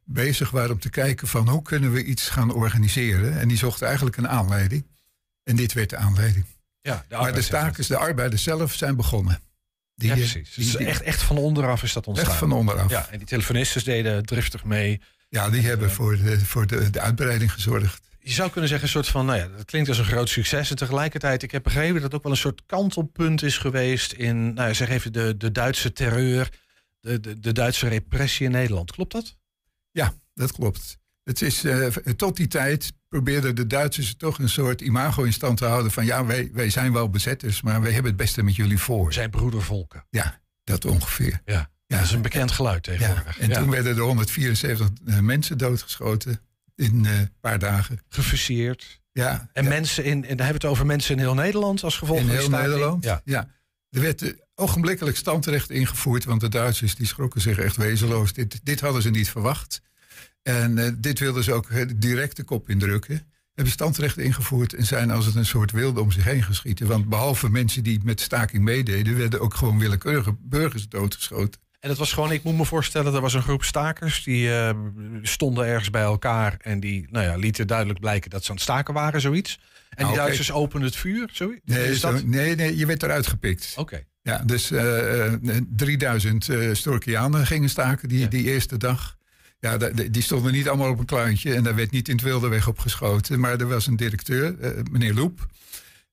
[0.06, 3.40] bezig waren om te kijken van hoe kunnen we iets gaan organiseren.
[3.40, 4.86] En die zochten eigenlijk een aanleiding.
[5.44, 6.46] En dit werd de aanleiding.
[6.82, 9.40] Ja, de maar de stakers, de arbeiders zelf zijn begonnen.
[9.96, 10.54] Die, Ja, eh, precies.
[10.54, 12.30] die- Dus die- echt, echt van onderaf is dat ontstaan.
[12.30, 12.90] echt van onderaf.
[12.92, 15.02] Ja, en die telefonistes deden driftig mee.
[15.30, 18.10] Ja, die hebben voor, de, voor de, de uitbreiding gezorgd.
[18.20, 20.70] Je zou kunnen zeggen, een soort van, nou ja, dat klinkt als een groot succes.
[20.70, 24.54] En tegelijkertijd, ik heb begrepen dat het ook wel een soort kantelpunt is geweest in,
[24.54, 26.50] nou ja, zeg even, de, de Duitse terreur,
[27.00, 28.92] de, de, de Duitse repressie in Nederland.
[28.92, 29.38] Klopt dat?
[29.92, 30.98] Ja, dat klopt.
[31.24, 35.58] Het is, eh, tot die tijd probeerden de Duitsers toch een soort imago in stand
[35.58, 38.56] te houden van ja, wij, wij zijn wel bezetters, maar wij hebben het beste met
[38.56, 39.06] jullie voor.
[39.06, 40.06] We zijn broedervolken.
[40.10, 41.42] Ja, dat ongeveer.
[41.46, 41.98] Ja, Ja.
[41.98, 42.92] dat is een bekend geluid Ja.
[42.92, 43.40] tegenwoordig.
[43.40, 43.58] En Ja.
[43.60, 46.40] toen werden er 174 eh, mensen doodgeschoten
[46.76, 48.00] in eh, een paar dagen.
[48.10, 49.02] Gefuseerd.
[49.12, 51.98] Ja, En mensen in, en dan hebben we het over mensen in heel Nederland als
[51.98, 52.50] gevolg in van heel?
[52.50, 53.04] Nederland.
[53.04, 53.22] Ja.
[53.26, 53.48] Ja.
[53.90, 58.34] Er werd eh, ogenblikkelijk standrecht ingevoerd, want de Duitsers die schrokken zich echt wezenloos.
[58.34, 59.82] Dit, dit hadden ze niet verwacht.
[60.44, 63.26] En eh, dit wilden ze ook eh, direct de kop indrukken.
[63.54, 66.88] Hebben standrecht ingevoerd en zijn als het een soort wilde om zich heen geschieten.
[66.88, 71.62] Want behalve mensen die met staking meededen, werden ook gewoon willekeurige burgers doodgeschoten.
[71.80, 74.76] En dat was gewoon, ik moet me voorstellen, er was een groep stakers die eh,
[75.22, 78.64] stonden ergens bij elkaar en die nou ja, lieten duidelijk blijken dat ze aan het
[78.64, 79.60] staken waren, zoiets.
[79.90, 80.18] En die Nou.
[80.18, 81.62] Duitsers openden het vuur, zoiets.
[81.66, 82.20] Nee, is dat?
[82.20, 83.74] zo- nee, nee, je werd eruit gepikt.
[83.78, 84.04] Oké.
[84.22, 85.34] Ja, dus eh,
[85.70, 88.28] 3000 eh Storkianen gingen staken die, Ja.
[88.28, 89.18] die eerste dag.
[89.62, 92.48] Ja, die stonden niet allemaal op een kluintje en daar werd niet in het wilde
[92.48, 93.40] weg op geschoten.
[93.40, 95.48] Maar er was een directeur, eh, meneer Loep.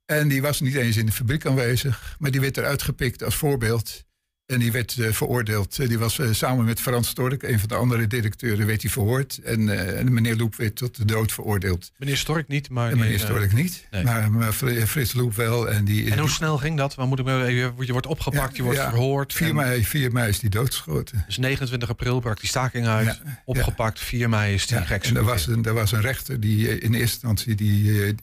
[0.05, 3.35] En die was niet eens in de fabriek aanwezig, maar die werd eruit gepikt als
[3.35, 4.05] voorbeeld.
[4.49, 5.79] En die werd eh, veroordeeld.
[5.79, 8.91] Eh, die was eh, samen met Frans Stork, een van de andere directeuren, werd hij
[8.91, 9.39] verhoord.
[9.45, 11.93] En, en meneer Loep werd tot de dood veroordeeld.
[11.97, 12.91] Meneer Stork niet, maar...
[12.91, 14.05] En meneer Stork niet, nee.
[14.05, 15.71] maar, maar Fri- Frits Loep wel.
[15.71, 16.95] En, die, En hoe snel ging dat?
[16.95, 18.89] Waar moet ik je, wordt opgepakt, Ja, je wordt ja.
[18.89, 19.33] verhoord.
[19.33, 21.25] 4 en- mei, 4 mei is die doodgeschoten.
[21.27, 23.21] Dus 29 april brak die staking uit.
[23.25, 25.05] Ja, opgepakt, 4 mei is die Ja, gek.
[25.05, 28.15] en er was, een, er was een rechter die in eerste instantie die,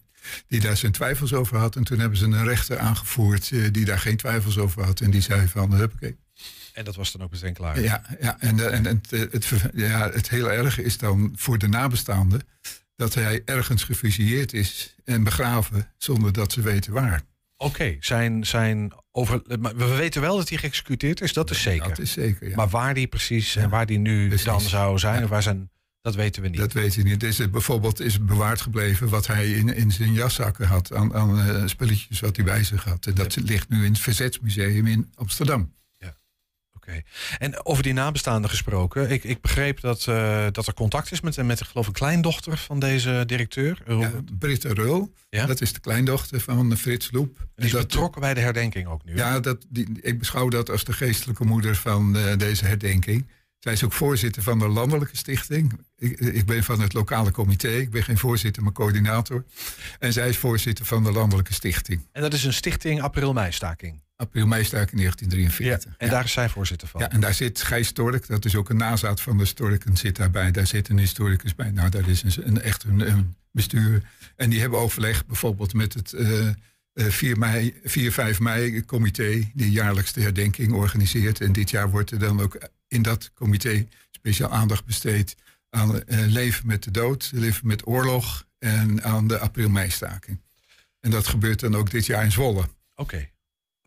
[0.47, 1.75] die daar zijn twijfels over had.
[1.75, 4.99] En toen hebben ze een rechter aangevoerd eh, die daar geen twijfels over had.
[4.99, 6.17] En die zei van, huppakee.
[6.73, 7.81] En dat was dan ook meteen klaar.
[7.81, 11.57] Ja, ja en, eh, en het, eh, het, ja, het hele erge is dan voor
[11.57, 12.41] de nabestaanden...
[12.95, 17.21] dat hij ergens gefusilleerd is en begraven zonder dat ze weten waar.
[17.57, 21.88] Oké, zijn, zijn over, maar we weten wel dat hij geëxecuteerd is, dat is zeker.
[21.89, 22.55] Dat is zeker, ja.
[22.55, 24.45] Maar waar die precies en waar die nu precies.
[24.45, 25.23] dan zou zijn, Ja.
[25.23, 25.69] of waar zijn,
[26.05, 26.59] dat weten we niet.
[26.59, 27.23] Dat weet je niet.
[27.23, 31.39] Is het bijvoorbeeld is bewaard gebleven wat hij in, in zijn jaszakken had aan, aan
[31.39, 33.05] eh, spulletjes wat hij bij zich had.
[33.05, 35.73] En dat ligt nu in het Verzetsmuseum in Amsterdam.
[36.75, 37.01] Oké.
[37.37, 39.11] En over die nabestaanden gesproken.
[39.11, 42.79] Ik, ik begreep dat, eh, dat er contact is met, met geloof ik, kleindochter van
[42.79, 43.81] deze directeur.
[43.87, 45.45] Ja, Britta Rul, Ja?
[45.45, 47.47] dat is de kleindochter van Frits Loep.
[47.55, 49.15] Die is dat, betrokken bij de herdenking ook nu.
[49.15, 53.27] Ja, dat, die, ik beschouw dat als de geestelijke moeder van eh, deze herdenking.
[53.65, 55.80] Zij is ook voorzitter van de Landelijke Stichting.
[55.97, 57.67] Ik, ik ben van het lokale comité.
[57.67, 59.45] Ik ben geen voorzitter, maar coördinator.
[59.99, 62.08] En zij is voorzitter van de Landelijke Stichting.
[62.12, 64.01] En dat is een stichting april-mei-staking.
[64.15, 65.93] April-meistaak in 1943.
[65.97, 67.01] En daar is zij voorzitter van.
[67.01, 70.15] Ja, en daar zit Gijs Stork, dat is ook een nazaat van de Storken, zit
[70.15, 70.51] daarbij.
[70.51, 71.71] Daar zit een historicus bij.
[71.71, 74.01] Nou, dat is een, een echt een, een bestuur.
[74.36, 76.54] En die hebben overleg bijvoorbeeld met het eh, eh,
[76.93, 81.41] 4, mei, 4, 5 mei comité, die jaarlijks de herdenking organiseert.
[81.41, 82.58] En dit jaar wordt er dan ook
[82.95, 85.36] in dat comité speciaal aandacht besteed
[85.69, 90.41] aan eh, leven met de dood, leven met oorlog en aan de april-mei-staking.
[90.99, 92.63] En dat gebeurt dan ook dit jaar in Zwolle.
[92.95, 93.29] Oké.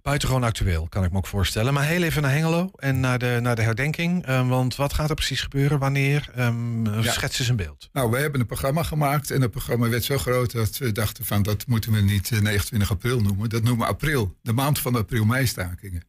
[0.03, 1.75] Buitengewoon actueel, kan ik me ook voorstellen.
[1.75, 4.25] Maar heel even naar Hengelo en naar de, naar de herdenking.
[4.25, 5.79] Eh, want wat gaat er precies gebeuren?
[5.79, 6.31] Wanneer?
[6.35, 7.13] Ehm Ja.
[7.13, 7.89] Schets eens een beeld.
[7.93, 11.25] Nou, we hebben een programma gemaakt en het programma werd zo groot dat we dachten
[11.25, 13.49] van dat moeten we niet eh, 29 april noemen.
[13.49, 16.03] Dat noemen we april, de maand van de april-meistakingen.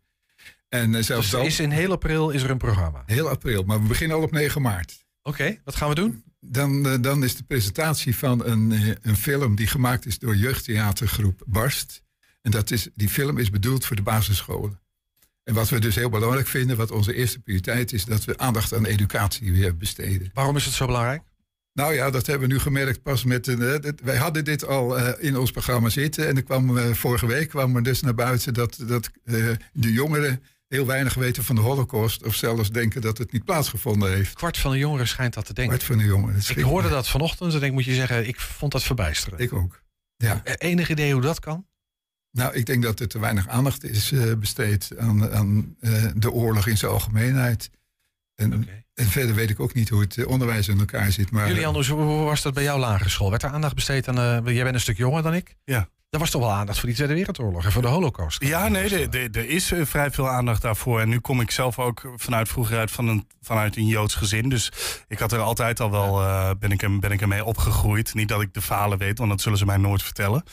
[0.69, 3.03] En eh, zelfs Dus is in heel april is er een programma.
[3.05, 5.05] heel april, maar we beginnen al op 9 maart.
[5.23, 6.23] Oké, wat gaan we doen?
[6.39, 10.35] Dan, eh, dan is de presentatie van een, eh, een film die gemaakt is door
[10.35, 12.01] jeugdtheatergroep Barst.
[12.41, 14.79] En dat is, die film is bedoeld voor de basisscholen.
[15.43, 18.73] En wat we dus heel belangrijk vinden, wat onze eerste prioriteit is, dat we aandacht
[18.73, 20.29] aan educatie weer besteden.
[20.33, 21.21] Waarom is het zo belangrijk?
[21.73, 23.43] Nou ja, dat hebben we nu gemerkt pas met...
[23.45, 26.27] dit- wij hadden dit al in ons programma zitten.
[26.27, 29.09] En er kwam, vorige week kwam er dus naar buiten dat, dat
[29.73, 32.23] de jongeren heel weinig weten van de holocaust.
[32.25, 34.33] Of zelfs denken dat het niet plaatsgevonden heeft.
[34.33, 35.77] Kwart van de jongeren schijnt dat te denken.
[35.77, 36.41] Kwart van de jongeren.
[36.55, 36.93] Ik hoorde me.
[36.93, 39.41] dat vanochtend en ik moet je zeggen, ik vond dat verbijsterend.
[39.41, 39.81] Ik ook.
[40.15, 40.41] Ja.
[40.43, 41.67] Eh, Enig idee hoe dat kan?
[42.31, 46.31] Nou, ik denk dat er te weinig aandacht is eh, besteed aan, aan eh, de
[46.31, 47.69] oorlog in zijn algemeenheid.
[48.35, 48.83] En, Oké.
[48.93, 51.31] en verder weet ik ook niet hoe het eh, onderwijs in elkaar zit.
[51.31, 53.29] Maar Julian, hoe hoe was dat bij jouw lagere school?
[53.29, 54.17] Werd er aandacht besteed aan...
[54.45, 55.55] eh, jij bent een stuk jonger dan ik.
[55.63, 55.89] Ja.
[56.09, 58.43] Er was toch wel aandacht voor die Tweede Wereldoorlog en voor de holocaust?
[58.43, 60.99] Ja, nee, er- is eh, vrij veel aandacht daarvoor.
[60.99, 64.49] En nu kom ik zelf ook vanuit vroeger uit van een, vanuit een Joods gezin.
[64.49, 64.71] Dus
[65.07, 68.13] ik had er altijd al wel, eh, ben, ik ben ik ermee opgegroeid.
[68.13, 70.43] Niet dat ik de falen weet, want dat zullen ze mij nooit vertellen.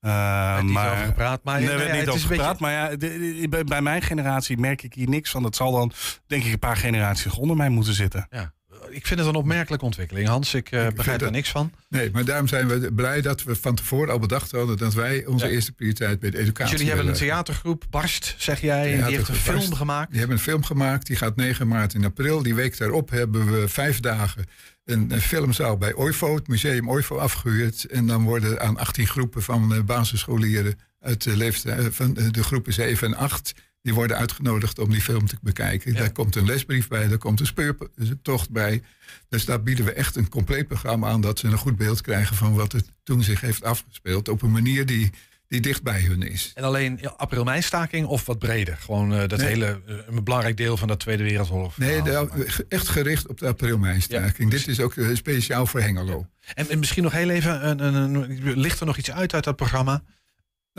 [0.00, 0.10] Er
[0.52, 1.58] werd niet maar, over gepraat, maar...
[1.58, 2.58] nee, nou er ja, niet over gepraat.
[2.58, 2.96] Maar ja, de-
[3.40, 5.42] de- bij- bij mijn generatie merk ik hier niks van.
[5.42, 5.92] Dat zal dan,
[6.26, 8.26] denk ik, een paar generaties onder mij moeten zitten.
[8.30, 8.52] Ja.
[8.98, 10.54] Ik vind het een opmerkelijke ontwikkeling, Hans.
[10.54, 11.72] Ik eh, begrijp er niks van.
[11.88, 15.26] Nee, maar daarom zijn we blij dat we van tevoren al bedacht hadden dat wij
[15.26, 15.50] onze Ja.
[15.52, 18.92] eerste prioriteit bij de Dus educatie jullie hebben een theatergroep, Barst, zeg jij.
[18.92, 19.74] die heeft een film Barst.
[19.74, 20.10] gemaakt.
[20.10, 22.42] Die hebben een film gemaakt, die gaat 9 maart in april.
[22.42, 24.44] Die week daarop hebben we vijf dagen
[24.84, 27.84] een, een filmzaal bij OIVO, het museum OIVO, afgehuurd.
[27.84, 32.42] En dan worden aan 18 groepen van eh, basisscholieren uit de, leeftijd, eh, van de
[32.44, 33.54] groepen 7 en 8...
[33.88, 35.92] die worden uitgenodigd om die film te bekijken.
[35.92, 35.98] Ja.
[35.98, 38.82] Daar komt een lesbrief bij, daar komt een speurtocht bij.
[39.28, 41.20] Dus daar bieden we echt een compleet programma aan...
[41.20, 44.28] dat ze een goed beeld krijgen van wat er toen zich heeft afgespeeld...
[44.28, 45.10] op een manier die,
[45.48, 46.52] die dicht bij hun is.
[46.54, 48.76] En alleen april-mei-staking of wat breder?
[48.76, 49.48] Gewoon eh, dat Nee.
[49.48, 51.78] hele, eh, een belangrijk deel van de Tweede Wereldoorlog.
[51.78, 54.50] Nee, de- ge- echt gericht op de april-mei-staking.
[54.50, 56.26] Dit is ook eh, speciaal voor Hengelo.
[56.54, 59.44] En, en misschien nog heel even, een, een, een- ligt er nog iets uit uit
[59.44, 60.02] dat programma?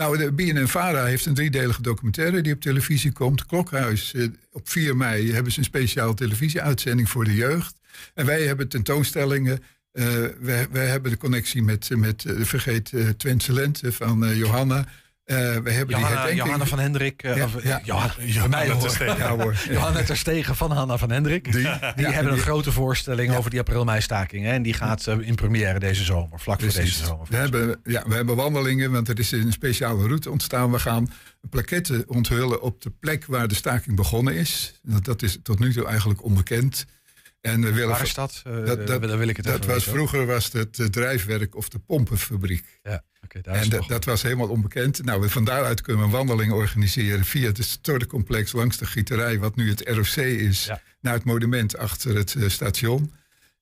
[0.00, 3.46] Nou, de BNN-Vara heeft een driedelige documentaire die op televisie komt.
[3.46, 7.80] Klokhuis, eh, op 4 mei hebben ze een speciale televisieuitzending voor de jeugd.
[8.14, 9.62] En wij hebben tentoonstellingen.
[9.92, 10.24] eh
[10.70, 14.86] wij, hebben de connectie met, met eh, Vergeet uh, Twentse Lente van Johanna.
[15.30, 16.44] Eh, we hebben die Johanna, herdenking...
[16.44, 17.22] Johanna van Hendrik.
[17.22, 17.80] Ja, of, ja.
[17.84, 18.62] Johanna.
[18.62, 19.54] Ja, hoor.
[19.70, 21.44] Johanna Terstegen van Hanna van Hendrik.
[21.44, 24.46] Die, Die, ja, hebben een die- grote voorstelling over die april-mei-staking.
[24.46, 27.26] En die gaat eh, in première deze zomer, vlak voor deze zomer.
[27.30, 30.70] We hebben, ja, we hebben wandelingen, want er is een speciale route ontstaan.
[30.72, 31.12] We gaan
[31.50, 34.80] plaketten onthullen op de plek waar de staking begonnen is.
[34.82, 36.84] Dat, dat is tot nu toe eigenlijk onbekend.
[37.40, 38.42] En we willen, Waar is dat?
[38.46, 39.92] Eh, Dat- dat- wil ik het dat was weten.
[39.92, 42.64] vroeger was het het drijfwerk of de pompenfabriek.
[42.82, 43.02] Ja,
[43.42, 45.04] daar En dat, dat was helemaal onbekend.
[45.04, 49.38] Nou, we- van daaruit kunnen we een wandeling organiseren via het stortecomplex langs de gieterij,
[49.38, 50.80] wat nu het ROC is, Ja.
[51.00, 53.12] naar het monument achter het eh, station.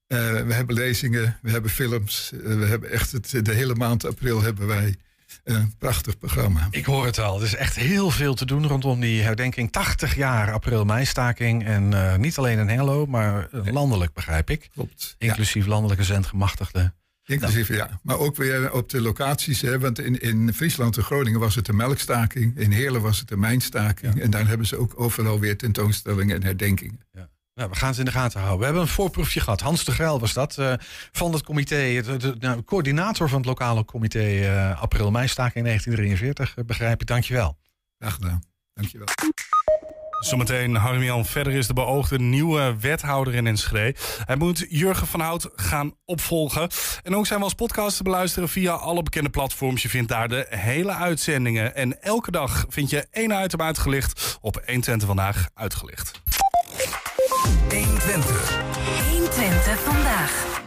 [0.06, 2.32] Eh, we hebben lezingen, we hebben films.
[2.32, 4.96] eh, we hebben echt het, de hele maand april hebben wij
[5.44, 6.66] een prachtig programma.
[6.70, 7.38] Ik hoor het al.
[7.38, 9.72] Er is echt heel veel te doen rondom die herdenking.
[9.72, 11.64] 80 jaar april-mei-staking.
[11.64, 14.68] En niet alleen in Hengelo, maar landelijk, begrijp ik.
[14.74, 15.14] Klopt.
[15.18, 16.94] Ja, Inclusief landelijke zendgemachtigden.
[17.28, 18.00] Inclusief, ja.
[18.02, 19.60] Maar ook weer op de locaties.
[19.60, 22.58] Hè, want in, in Friesland en Groningen was het de melkstaking.
[22.58, 24.20] In Heerlen was het de mijnstaking.
[24.20, 27.00] En daar hebben ze ook overal weer tentoonstellingen en herdenkingen.
[27.54, 28.58] Nou, we gaan het in de gaten houden.
[28.58, 29.60] We hebben een voorproefje gehad.
[29.60, 30.58] Hans de Grel was dat.
[30.58, 30.72] eh,
[31.12, 36.56] van het comité, het, het- nou, coördinator van het lokale comité eh april-mei-staking 1943.
[36.56, 37.06] eh, begrijp ik.
[37.06, 37.58] Dankjewel.
[37.98, 38.42] Graag gedaan.
[38.74, 39.06] Dankjewel.
[40.18, 43.98] Zometeen Harmian Verder is de beoogde nieuwe wethouder in Enschede.
[44.24, 46.68] Hij moet Jurgen van Hout gaan opvolgen.
[47.02, 49.82] En ook zijn we als podcast te beluisteren via alle bekende platforms.
[49.82, 51.74] Je vindt daar de hele uitzendingen.
[51.74, 56.20] En elke dag vind je één item uitgelicht op 120 Vandaag uitgelicht.
[57.68, 58.58] 120.
[59.10, 60.66] 120 vandaag.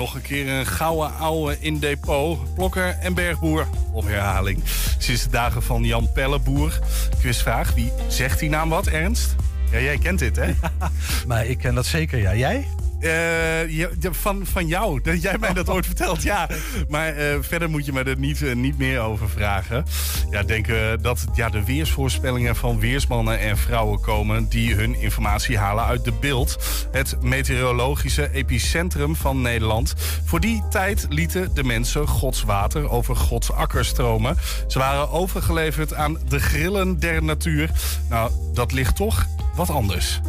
[0.00, 2.54] Nog een keer een gouden ouwe in depot.
[2.54, 4.62] Blokker en Bergboer op herhaling.
[4.98, 6.78] Sinds de dagen van Jan Pelleboer.
[7.18, 9.34] Quizvraag, wie zegt die naam wat, Ernst?
[9.70, 10.52] Ja, jij kent dit, hè?
[11.28, 12.34] Maar ik ken dat zeker, ja.
[12.34, 12.66] Jij?
[13.00, 16.48] Eh, van, van jou, dat jij mij dat ooit vertelt, ja.
[16.88, 19.84] Maar eh, verder moet je me er niet, eh, niet meer over vragen.
[20.30, 24.48] Ja, denken dat ja, de weersvoorspellingen van weersmannen en vrouwen komen...
[24.48, 26.58] die hun informatie halen uit de beeld.
[26.90, 29.94] Het meteorologische epicentrum van Nederland.
[30.24, 34.36] Voor die tijd lieten de mensen Gods water over Gods akker stromen.
[34.66, 37.70] Ze waren overgeleverd aan de grillen der natuur.
[38.08, 40.20] Nou, dat ligt toch wat anders.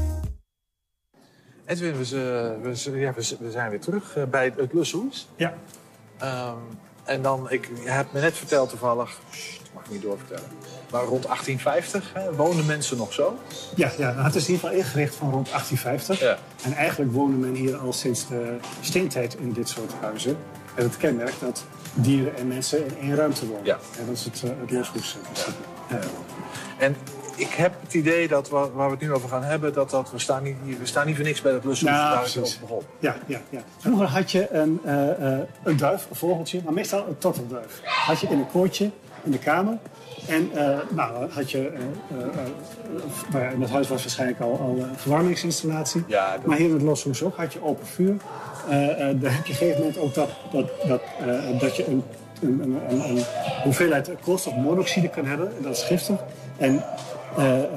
[1.71, 5.27] Edwin, we, we, ja, we, zijn weer terug eh, bij het Lushoes.
[5.35, 5.53] Ja,
[6.21, 6.55] Ehm,
[7.03, 9.19] en dan, ik je hebt me net verteld toevallig,
[9.61, 10.43] dat mag ik niet doorvertellen.
[10.91, 13.39] Maar rond 1850 hè, woonden mensen nog zo.
[13.75, 16.19] ja, ja, het is in ieder geval ingericht van rond 1850.
[16.19, 16.37] Ja.
[16.63, 20.37] En eigenlijk woonde men hier al sinds de steentijd in dit soort huizen.
[20.75, 23.65] En het kenmerk dat dieren en mensen in één ruimte wonen.
[23.65, 23.79] Ja.
[23.99, 25.17] En dat is het, het losgoes.
[25.89, 25.99] Ja.
[26.77, 26.95] En
[27.41, 30.11] ik heb het idee dat waar, waar we het nu over gaan hebben, dat, dat
[30.11, 31.89] we, staan niet, we staan niet voor niks bij het Lushoes.
[31.89, 32.81] Ja, het begon.
[32.99, 33.59] Ja, ja, ja.
[33.77, 37.81] Vroeger had je een, eh, eh, een duif, een vogeltje, maar meestal een tortelduif.
[37.83, 38.89] Had je in een koortje
[39.23, 39.77] in de kamer.
[40.27, 41.71] En eh, nou, had je,
[43.31, 46.03] ja, in het huis was waarschijnlijk al, al een verwarmingsinstallatie.
[46.07, 48.15] Ja, dat- Maar hier in het Loshoes ook had je open vuur.
[48.69, 51.01] Daar heb je op een gegeven moment ook dat, dat, dat,
[51.59, 52.03] dat je een,
[52.41, 53.23] een, een, een, een
[53.63, 55.47] hoeveelheid koolstofmonoxide kan hebben.
[55.57, 56.19] En dat is giftig.
[56.57, 56.83] En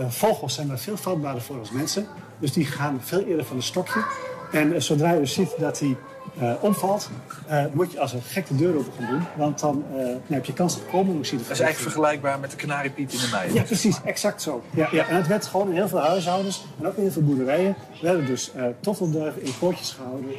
[0.08, 2.06] vogels zijn daar veel vatbaarder voor als mensen.
[2.38, 4.04] Dus die gaan veel eerder van het stokje.
[4.52, 5.96] En eh, zodra je dus ziet dat hij
[6.38, 7.10] eh, omvalt,
[7.46, 9.22] eh, moet je als een gek de deur open gaan doen.
[9.36, 11.42] Want dan, eh, dan heb je kans op koolmonoxide.
[11.42, 13.54] Dat is eigenlijk vergelijkbaar met de kanariepiet in de mei.
[13.54, 14.62] Ja, precies, exact zo.
[14.70, 15.08] Ja, ja.
[15.08, 18.26] En het werd gewoon in heel veel huishoudens en ook in heel veel boerderijen werden
[18.26, 20.30] dus eh toffelduiven in koortjes gehouden.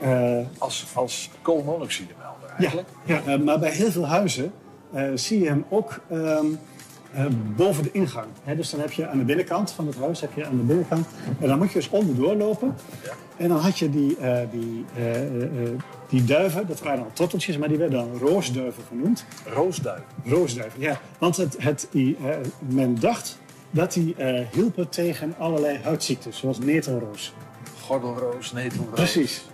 [0.00, 2.88] Eh, Als, als koolmonoxidemelder ja, eigenlijk.
[3.04, 4.52] ja eh, maar bij heel veel huizen
[4.92, 6.46] eh, zie je hem ook ehm,
[7.12, 7.24] eh,
[7.56, 8.26] boven de ingang.
[8.56, 11.06] Dus dan heb je aan de binnenkant van het huis, heb je aan de binnenkant,
[11.40, 12.74] en dan moet je dus onderdoor lopen.
[13.36, 15.20] En dan had je die, eh, die, eh,
[16.08, 19.24] die duiven, dat waren al torteltjes, maar die werden dan roosduiven genoemd.
[19.44, 20.02] Roosduif.
[20.24, 21.00] Roosduiven, ja.
[21.18, 22.16] Want het, het, die,
[22.58, 23.38] men dacht
[23.70, 24.14] dat die
[24.52, 27.32] hielpen tegen allerlei huidziektes, zoals netelroos.
[27.80, 28.94] Gordelroos, netelroos.
[28.94, 29.44] Precies.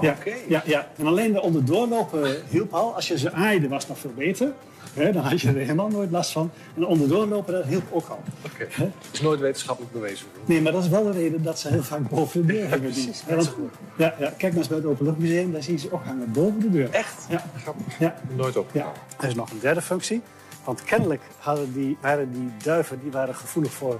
[0.00, 0.34] Ja, Oké.
[0.48, 0.88] ja, ja.
[0.96, 2.94] En alleen de onderdoorlopen hielp al.
[2.94, 4.52] Als je ze aaide was het nog veel beter.
[4.94, 6.50] Hè, dan had je er helemaal nooit last van.
[6.76, 8.22] En onderdoorlopen, dat hielp ook al.
[8.44, 8.66] Oké.
[8.70, 10.26] Het is nooit wetenschappelijk bewezen.
[10.44, 12.92] Nee, maar dat is wel de reden dat ze heel vaak boven de deur hangen.
[12.92, 13.10] die.
[13.28, 13.54] Ja, want-
[13.96, 16.60] ja, ja, kijk maar eens bij het Openluchtmuseum, daar zie je ze ook hangen boven
[16.60, 16.90] de deur.
[16.90, 17.26] Echt?
[17.28, 17.98] Ja, Grappig.
[17.98, 18.68] ja, Nooit op.
[18.72, 18.92] ja.
[19.20, 20.22] Er is nog een derde functie.
[20.64, 23.98] Want kennelijk hadden die, waren die duiven die waren gevoelig voor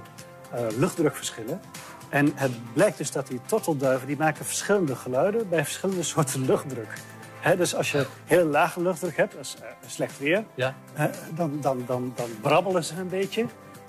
[0.51, 1.59] eh, luchtdrukverschillen.
[2.09, 6.93] En het blijkt dus dat die tortelduiven die maken verschillende geluiden bij verschillende soorten luchtdruk.
[7.57, 10.75] Dus als je heel lage luchtdruk hebt, dat is eh, slecht weer, Ja.
[11.35, 13.45] dan, dan, dan, dan brabbelen ze een beetje.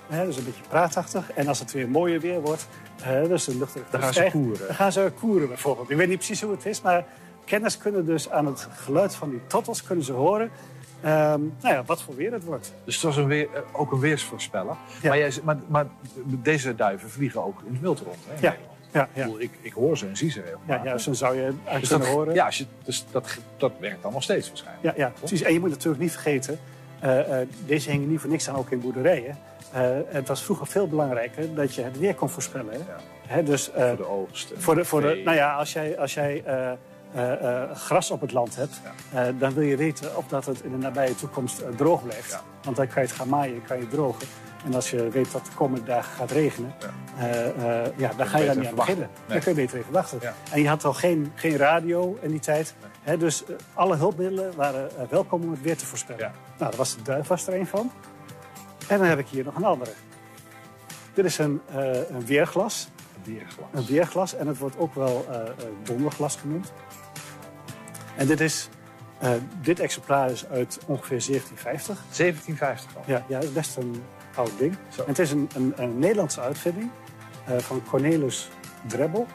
[0.09, 1.33] Hè, dus een beetje praatachtig.
[1.33, 2.67] En als het weer mooier weer wordt,
[3.29, 4.67] dus de luchtdruk Dan gaan ze koeren.
[4.67, 5.91] Dan gaan ze koeren bijvoorbeeld.
[5.91, 7.05] Ik weet niet precies hoe het is, maar
[7.45, 10.51] kenners kunnen dus aan het geluid van die tottels kunnen ze horen
[11.01, 12.73] ehm, nou ja, wat voor weer het wordt.
[12.85, 14.77] Dus het was een weer, eh, ook een weersvoorspeller.
[15.03, 15.09] Ja.
[15.09, 15.87] Maar, jij, maar, maar
[16.25, 18.17] deze duiven vliegen ook in het wild rond.
[18.29, 18.55] Hè, in
[18.93, 19.25] Ja, ja, Ik, ja.
[19.25, 21.81] bedoel, ik, ik hoor ze en zie ze heel Ja, ja, zo zou je uit
[21.81, 22.35] dus kunnen dat, horen.
[22.35, 24.97] Ja, als je, dus dat, dat werkt dan nog steeds waarschijnlijk.
[24.97, 25.43] Ja, ja, precies.
[25.43, 26.59] En je moet natuurlijk niet vergeten,
[27.01, 29.39] eh, eh, deze hingen niet voor niks aan ook in boerderijen.
[29.73, 32.73] Eh, het was vroeger veel belangrijker dat je het weer kon voorspellen.
[32.73, 32.79] Hè?
[33.27, 34.53] Hè, dus, Voor de oogst.
[34.57, 36.45] voor de, voor de, nou ja, als jij, als jij
[37.75, 38.81] gras op het land hebt,
[39.12, 42.31] eh, dan wil je weten of dat het in de nabije toekomst eh, droog blijft.
[42.31, 42.40] Ja.
[42.62, 44.27] Want dan kan je het gaan maaien, kan je het drogen.
[44.64, 46.75] En als je weet dat de komende dagen gaat regenen,
[47.16, 49.09] eh, eh, ja, dan ga je daar niet aan beginnen.
[49.12, 49.29] Nee.
[49.29, 50.18] Dan kun je beter even wachten.
[50.20, 50.35] Ja.
[50.51, 52.75] En je had al geen, geen radio in die tijd.
[53.03, 56.20] Hè, dus eh, alle hulpmiddelen waren eh, welkom om het weer te voorspellen.
[56.20, 56.33] Ja.
[56.59, 57.90] Nou, daar was de duif was er een van.
[58.88, 59.90] En dan heb ik hier nog een andere.
[61.14, 62.88] Dit is een, eh, een weerglas.
[63.16, 63.66] Een weerglas.
[63.72, 64.35] Een weerglas.
[64.35, 65.48] En het wordt ook wel eh, eh,
[65.83, 66.72] donderglas genoemd.
[68.16, 68.68] En dit, is,
[69.18, 69.31] eh,
[69.62, 71.98] dit exemplaar is uit ongeveer 1750.
[72.11, 73.03] 1750 al.
[73.07, 74.03] Ja, ja, dat is best een
[74.35, 74.77] oud ding.
[74.96, 76.90] En het is een, een, een Nederlandse uitvinding
[77.46, 78.48] eh, van Cornelis
[78.87, 79.27] Drebbel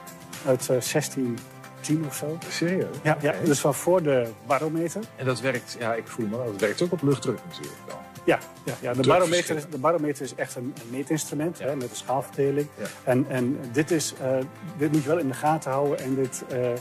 [0.45, 2.37] uit eh, 1610 of zo.
[2.49, 2.95] Serieus?
[3.03, 5.01] Ja, ja, dus van voor de barometer.
[5.15, 7.97] En dat werkt, ja, ik voel me, dat werkt ook op luchtdruk natuurlijk dan.
[8.27, 8.93] Ja, ja, ja.
[8.93, 12.67] De, barometer is, de barometer is echt een, een meetinstrument hè, met een schaalverdeling.
[12.77, 12.85] Ja.
[13.03, 14.37] En, en dit, is, eh,
[14.77, 15.99] dit moet je wel in de gaten houden.
[15.99, 16.79] En dit, eh, eh,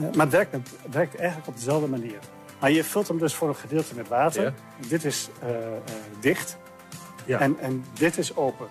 [0.00, 2.18] maar het werkt, het werkt eigenlijk op dezelfde manier.
[2.60, 4.42] Maar je vult hem dus voor een gedeelte met water.
[4.42, 4.52] Ja.
[4.88, 5.72] Dit is eh, eh,
[6.20, 6.56] dicht
[7.24, 7.40] Ja.
[7.40, 8.66] en, en dit is open.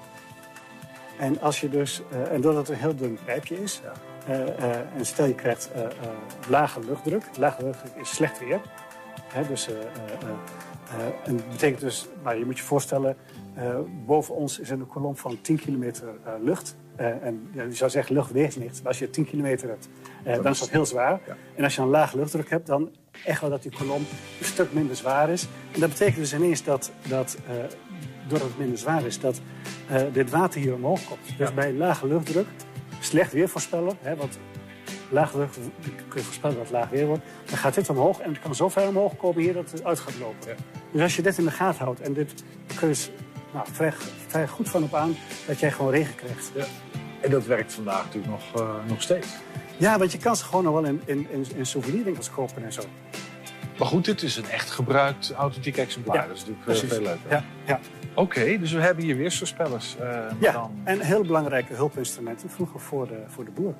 [1.19, 3.81] En, als je dus, eh, en doordat het een heel dun pijpje is,
[4.27, 5.89] eh, eh, en stel je krijgt eh, eh,
[6.47, 7.23] lage luchtdruk.
[7.37, 8.61] Lage luchtdruk is slecht weer.
[9.33, 10.29] Hè, dus, eh, eh, eh,
[10.99, 13.15] eh, en dat betekent dus, nou, je moet je voorstellen,
[13.53, 16.75] eh, boven ons is een kolom van 10 kilometer eh, lucht.
[16.95, 18.77] Eh, en ja, je zou zeggen lucht weegt niks.
[18.77, 19.87] Maar als je 10 kilometer hebt,
[20.25, 21.19] eh, dan is dat heel zwaar.
[21.27, 21.35] Ja.
[21.55, 22.91] En als je een laag luchtdruk hebt, dan
[23.25, 24.05] echt wel dat die kolom
[24.39, 25.47] een stuk minder zwaar is.
[25.71, 27.55] En dat betekent dus ineens dat, dat eh,
[28.27, 29.41] doordat het minder zwaar is, dat
[29.89, 31.37] eh, dit water hier omhoog komt.
[31.37, 32.47] Dus bij lage luchtdruk,
[32.99, 34.39] slecht weer voorspellen, hè, want
[35.09, 35.57] laag lucht
[36.07, 37.23] kun je voorspellen dat het laag weer wordt.
[37.45, 39.99] Dan gaat dit omhoog en het kan zo ver omhoog komen hier dat het uit
[39.99, 40.47] gaat lopen.
[40.47, 40.55] Ja.
[40.91, 42.43] Dus als je dit in de gaten houdt en dit
[42.75, 43.07] kun je
[43.53, 43.93] nou, vrij,
[44.27, 45.15] vrij goed van op aan
[45.47, 46.51] dat jij gewoon regen krijgt.
[46.55, 46.65] Ja.
[47.21, 49.27] En dat werkt vandaag natuurlijk nog, nog steeds.
[49.77, 52.73] Ja, want je kan ze gewoon nog wel in, in, in, in souvenirwinkels kopen en
[52.73, 52.81] zo.
[53.77, 56.15] Maar goed, dit is een echt gebruikt authentiek exemplaar.
[56.15, 56.83] Ja, dat is natuurlijk precies.
[56.89, 57.29] eh, veel leuker.
[57.29, 57.79] Ja, ja.
[58.13, 59.95] Oké, dus we hebben hier weersvoorspellers.
[59.97, 60.51] eh, maar ja.
[60.51, 60.71] dan...
[60.83, 63.73] en heel belangrijke hulpinstrumenten vroeger voor de, voor de boer.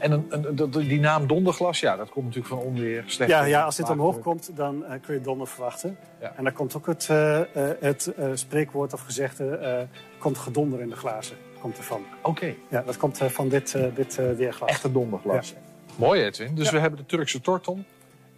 [0.00, 3.04] En een, een- dat- die naam donderglas, ja, dat komt natuurlijk van onweer.
[3.06, 5.96] Slecht Ja, ja, als dit omhoog komt, dan eh, kun je donder verwachten.
[6.20, 6.32] Ja.
[6.36, 7.46] En dan komt ook het, eh, eh,
[7.80, 9.56] het eh, spreekwoord of gezegde...
[9.56, 9.82] eh,
[10.18, 11.36] komt gedonder in de glazen,
[11.66, 12.04] komt ervan.
[12.22, 14.70] Oké, Ja, dat komt eh, van dit, eh, dit eh, weerglas.
[14.70, 15.54] echt een donderglas.
[15.96, 16.54] Mooi, Edwin.
[16.54, 17.78] Dus we hebben de Turkse tortel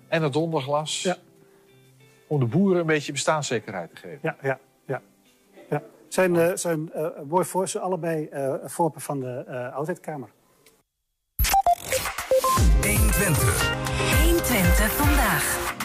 [0.08, 1.02] en het donderglas.
[1.02, 1.16] Ja.
[2.26, 4.18] Om de boeren een beetje bestaanszekerheid te geven.
[4.22, 5.02] Ja, ja, ja.
[5.70, 5.82] ja.
[6.08, 10.28] Zijn, eh, zijn eh, mooi voor ze allebei eh voorpen van de eh oudheidkamer.
[12.82, 13.74] 120.
[14.24, 15.76] 120 vandaag.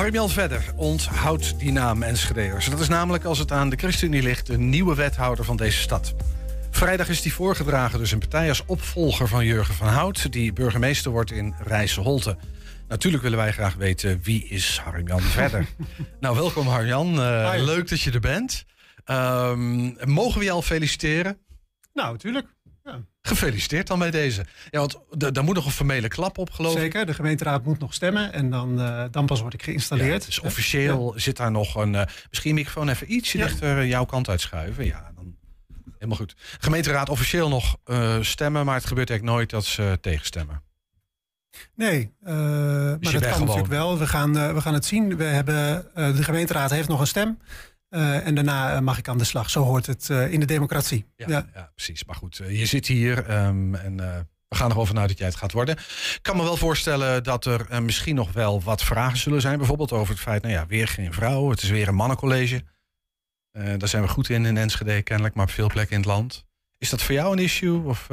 [0.00, 2.70] Harmjan Verder onthoudt die naam Enschedeers.
[2.70, 6.14] Dat is namelijk als het aan de ChristenUnie ligt de nieuwe wethouder van deze stad.
[6.70, 10.32] Vrijdag is die voorgedragen door zijn partij als opvolger van Jurgen van Hout...
[10.32, 12.36] die burgemeester wordt in Rijsselholte.
[12.88, 15.66] Natuurlijk willen wij graag weten wie is Harmjan Verder.
[16.20, 17.20] nou, welkom Harmjan.
[17.20, 18.64] Eh, leuk dat je er bent.
[19.04, 21.38] Ehm, mogen we je al feliciteren?
[21.92, 22.46] Nou, natuurlijk.
[23.22, 24.44] Gefeliciteerd dan bij deze.
[24.70, 24.98] Ja, want
[25.34, 26.78] daar moet nog een formele klap op, geloof ik.
[26.80, 27.06] Zeker.
[27.06, 30.20] De gemeenteraad moet nog stemmen en dan, eh, dan pas word ik geïnstalleerd.
[30.20, 31.94] Ja, dus officieel zit daar nog een.
[31.94, 33.44] eh, misschien microfoon even ietsje Ja.
[33.46, 34.84] dichter eh, jouw kant uitschuiven.
[34.86, 35.36] Ja, dan
[35.94, 36.34] helemaal goed.
[36.60, 37.76] Gemeenteraad officieel nog
[38.20, 40.62] stemmen, maar het gebeurt eigenlijk nooit dat ze tegenstemmen.
[41.74, 43.98] Nee, eh, maar dat kan gewoon- natuurlijk wel.
[43.98, 45.16] We gaan, we gaan het zien.
[45.16, 47.38] We hebben, de gemeenteraad heeft nog een stem.
[47.90, 49.50] Eh, en daarna eh, mag ik aan de slag.
[49.50, 51.06] Zo hoort het eh, in de democratie.
[51.16, 51.46] Ja, Ja.
[51.54, 51.70] ja.
[51.74, 52.04] precies.
[52.04, 53.96] Maar goed, je zit hier ehm, en
[54.48, 55.76] we gaan er wel vanuit dat jij het gaat worden.
[55.76, 59.58] Ik kan me wel voorstellen dat er misschien nog wel wat vragen zullen zijn.
[59.58, 61.50] Bijvoorbeeld over het feit, nou ja, weer geen vrouw.
[61.50, 62.62] Het is weer een mannencollege.
[63.52, 66.44] Daar zijn we goed in in Enschede kennelijk, maar op veel plekken in het land.
[66.78, 67.82] Is dat voor jou een issue?
[67.84, 68.06] Of,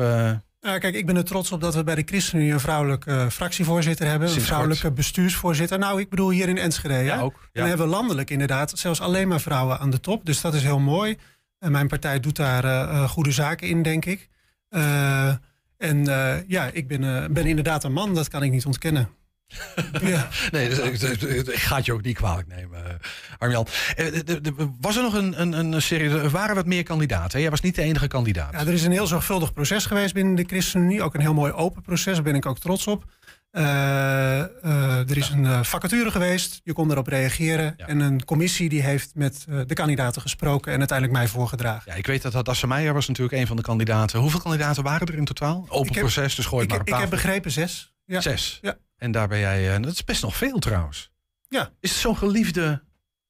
[0.67, 3.29] Nou, kijk, ik ben er trots op dat we bij de ChristenUnie een vrouwelijke eh,
[3.29, 4.27] fractievoorzitter hebben.
[4.27, 5.79] Sinds een vrouwelijke bestuursvoorzitter.
[5.79, 6.93] Nou, ik bedoel hier in Enschede.
[6.93, 6.99] hè?
[6.99, 7.33] ja, ook.
[7.33, 7.59] En Ja.
[7.59, 10.25] dan hebben we landelijk inderdaad zelfs alleen maar vrouwen aan de top.
[10.25, 11.17] Dus dat is heel mooi.
[11.59, 14.27] En mijn partij doet daar eh, eh, goede zaken in, denk ik.
[15.77, 16.05] En
[16.47, 19.09] ja, ik ben, ben inderdaad een man, dat kan ik niet ontkennen.
[20.01, 20.27] Ja.
[20.51, 22.93] Nee, dus, ik- ik- ga het je ook niet kwalijk nemen, eh,
[23.37, 23.67] Arjan.
[23.95, 24.05] Eh,
[24.81, 26.09] Was er nog een, een, een serie?
[26.09, 27.41] Er waren wat meer kandidaten.
[27.41, 28.51] Jij was niet de enige kandidaat.
[28.51, 31.01] ja, er is een heel zorgvuldig proces geweest binnen de ChristenUnie.
[31.01, 33.05] Ook een heel mooi open proces, daar ben ik ook trots op.
[33.51, 34.39] Eh,
[35.09, 37.73] er is een vacature geweest, je kon erop reageren.
[37.77, 37.87] Ja.
[37.87, 41.91] En een commissie die heeft met de kandidaten gesproken en uiteindelijk mij voorgedragen.
[41.91, 44.19] Ja, ik weet dat Hadassa Meijer was natuurlijk een van de kandidaten.
[44.19, 45.65] Hoeveel kandidaten waren er in totaal?
[45.69, 47.91] Open Ik heb- proces, dus gooi Ik, maar ik heb begrepen zes.
[48.07, 48.21] Ja.
[48.21, 48.59] Zes.
[48.61, 48.77] Ja.
[48.97, 49.75] En daar ben jij...
[49.75, 51.11] eh, dat is best nog veel trouwens.
[51.49, 51.71] Ja.
[51.79, 52.83] Is het zo'n geliefde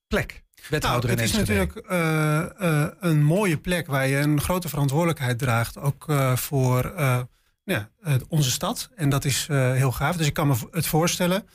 [0.08, 0.44] plek?
[0.58, 4.70] Nou, Wethouder het in is natuurlijk eh, eh, een mooie plek waar je een grote
[4.70, 5.78] verantwoordelijkheid draagt.
[5.78, 6.06] Ook
[6.36, 7.22] voor eh,
[7.64, 7.90] ja,
[8.28, 8.90] onze stad.
[8.96, 10.18] En dat is heel gaaf.
[10.18, 11.48] Dus ik kan me het voorstellen.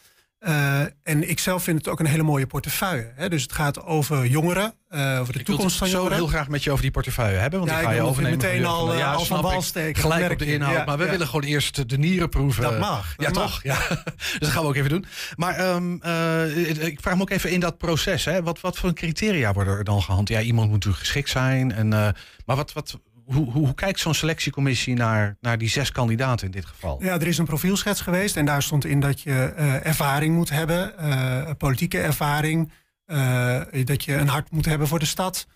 [0.43, 3.12] Eh, en ik zelf vind het ook een hele mooie portefeuille.
[3.14, 3.28] Hè?
[3.28, 6.18] Dus het gaat over jongeren, eh, over de Ik wil toekomst van het zo jongeren.
[6.22, 7.59] heel graag met je over die portefeuille hebben.
[7.59, 8.38] Want Ja, ik ga je wil overnemen.
[8.38, 9.01] meteen van al, Jurgen.
[9.01, 9.62] eh, Ja, al van wal ik.
[9.62, 10.74] steken, Gelijk op de inhoud.
[10.76, 12.62] Ja, maar we willen gewoon eerst de nieren proeven.
[12.62, 13.51] Dat mag, dat ja, mag.
[13.51, 13.62] toch?
[13.62, 13.78] Ja.
[14.14, 15.05] dus dat gaan we ook even doen.
[15.36, 18.24] Maar ehm, eh, ik vraag me ook even in dat proces.
[18.24, 20.40] Hè, wat, wat voor criteria worden er dan gehanteerd?
[20.40, 21.72] Ja, iemand moet natuurlijk geschikt zijn.
[21.72, 21.88] En,
[22.47, 26.66] maar wat, wat, hoe, hoe, kijkt zo'n selectiecommissie naar, naar die zes kandidaten in dit
[26.66, 27.03] geval?
[27.03, 30.51] Ja, er is een profielschets geweest en daar stond in dat je eh, ervaring moet
[30.51, 32.73] hebben, eh, politieke ervaring,
[33.05, 35.47] eh, dat je een hart moet hebben voor de stad,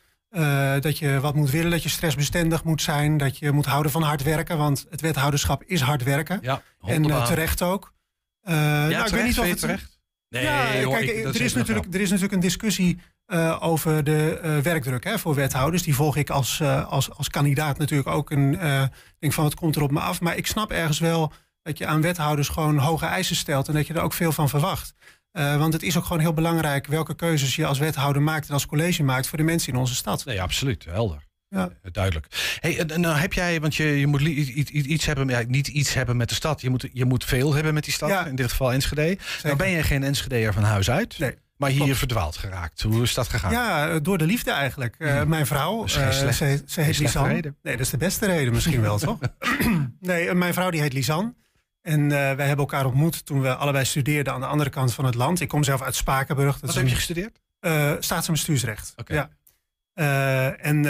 [0.80, 4.02] dat je wat moet willen, dat je stressbestendig moet zijn, dat je moet houden van
[4.02, 7.94] hard werken, want het wethouderschap is hard werken Ja, en terecht ook.
[8.42, 9.98] Eh, nou, Ja, ik weet niet of het terecht?
[10.28, 14.04] Nee, ja, hoor, kijk, ik- er, is natuurlijk, er is natuurlijk een discussie eh, over
[14.04, 15.82] de eh, werkdruk hè, voor wethouders.
[15.82, 18.30] Die volg ik als, eh, als, als kandidaat natuurlijk ook.
[18.30, 18.82] En eh,
[19.18, 20.20] denk van, wat komt er op me af?
[20.20, 23.68] Maar ik snap ergens wel dat je aan wethouders gewoon hoge eisen stelt...
[23.68, 24.94] en dat je er ook veel van verwacht.
[25.32, 28.48] Want het is ook gewoon heel belangrijk welke keuzes je als wethouder maakt...
[28.48, 30.24] en als college maakt voor de mensen in onze stad.
[30.24, 30.84] Nee, absoluut.
[30.84, 31.24] Helder.
[31.48, 31.70] Ja.
[31.92, 32.56] Duidelijk.
[32.60, 36.28] Hey, nou heb jij, want je, je moet iets, hebben, ja, niet iets hebben met
[36.28, 36.60] de stad.
[36.60, 38.08] Je moet, je moet veel hebben met die stad.
[38.08, 38.26] Ja.
[38.26, 39.18] In dit geval Enschede.
[39.42, 41.18] Nou ben je geen Enschedeer van huis uit.
[41.18, 41.34] Nee.
[41.56, 41.98] Maar hier Klopt.
[41.98, 42.82] verdwaald geraakt.
[42.82, 43.50] Hoe is dat gegaan?
[43.50, 44.94] Ja, door de liefde eigenlijk.
[44.98, 46.14] Eh, Mijn vrouw, slecht-
[46.66, 47.56] ze, heet reden.
[47.62, 49.18] Nee, dat is de beste reden misschien wel, toch?
[50.00, 51.34] nee, eh, mijn vrouw die heet Lisanne.
[51.82, 55.14] En wij hebben elkaar ontmoet toen we allebei studeerden aan de andere kant van het
[55.14, 55.40] land.
[55.40, 56.52] Ik kom zelf uit Spakenburg.
[56.52, 57.40] Dat Wat heb je gestudeerd?
[58.04, 58.92] staats- en bestuursrecht.
[58.96, 59.14] Oké.
[59.14, 59.30] Ja.
[60.56, 60.80] En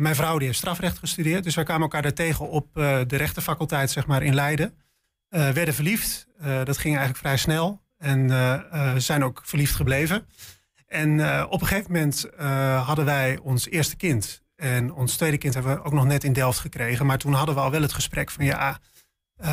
[0.00, 1.44] mijn vrouw die heeft strafrecht gestudeerd.
[1.44, 4.78] Dus wij kwamen elkaar daar tegen op de rechtenfaculteit zeg maar, in Leiden.
[5.28, 6.26] Werden verliefd.
[6.64, 7.82] Dat ging eigenlijk vrij snel.
[7.98, 10.26] En eh, eh, zijn ook verliefd gebleven.
[10.86, 12.28] En eh, op een gegeven moment
[12.84, 14.42] hadden wij ons eerste kind.
[14.56, 17.06] En ons tweede kind hebben we ook nog net in Delft gekregen.
[17.06, 18.78] Maar toen hadden we al wel het gesprek van ja,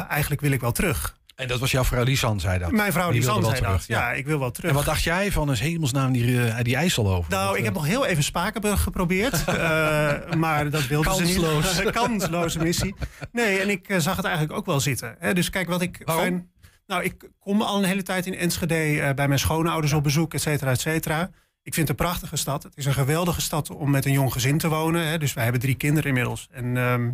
[0.08, 1.20] eigenlijk wil ik wel terug.
[1.42, 2.72] En dat was jouw vrouw Lisan, zei dat.
[2.72, 3.86] Mijn vrouw wilde zei dat.
[3.88, 4.12] Ja.
[4.12, 4.70] ik wil wel terug.
[4.70, 7.32] En wat dacht jij van een hemelsnaam die, eh, die IJssel over?
[7.32, 9.44] Nou, Dat, ik heb nog heel even Spakenburg geprobeerd.
[9.46, 11.92] eh, maar dat wilde ze niet.
[12.02, 12.96] Kansloze missie.
[13.32, 15.16] Nee, en ik zag het eigenlijk ook wel zitten.
[15.20, 15.34] Hè.
[15.34, 16.24] Dus kijk, wat ik Waarom?
[16.24, 16.51] fijn...
[16.92, 20.34] Nou, ik kom al een hele tijd in Enschede eh, bij mijn schoonouders op bezoek,
[20.34, 21.30] et cetera, et cetera.
[21.64, 22.64] Ik vind het een prachtige stad.
[22.64, 25.08] Het is een geweldige stad om met een jong gezin te wonen.
[25.08, 25.18] Hè.
[25.18, 26.48] Dus wij hebben drie kinderen inmiddels.
[26.52, 27.12] En ehm,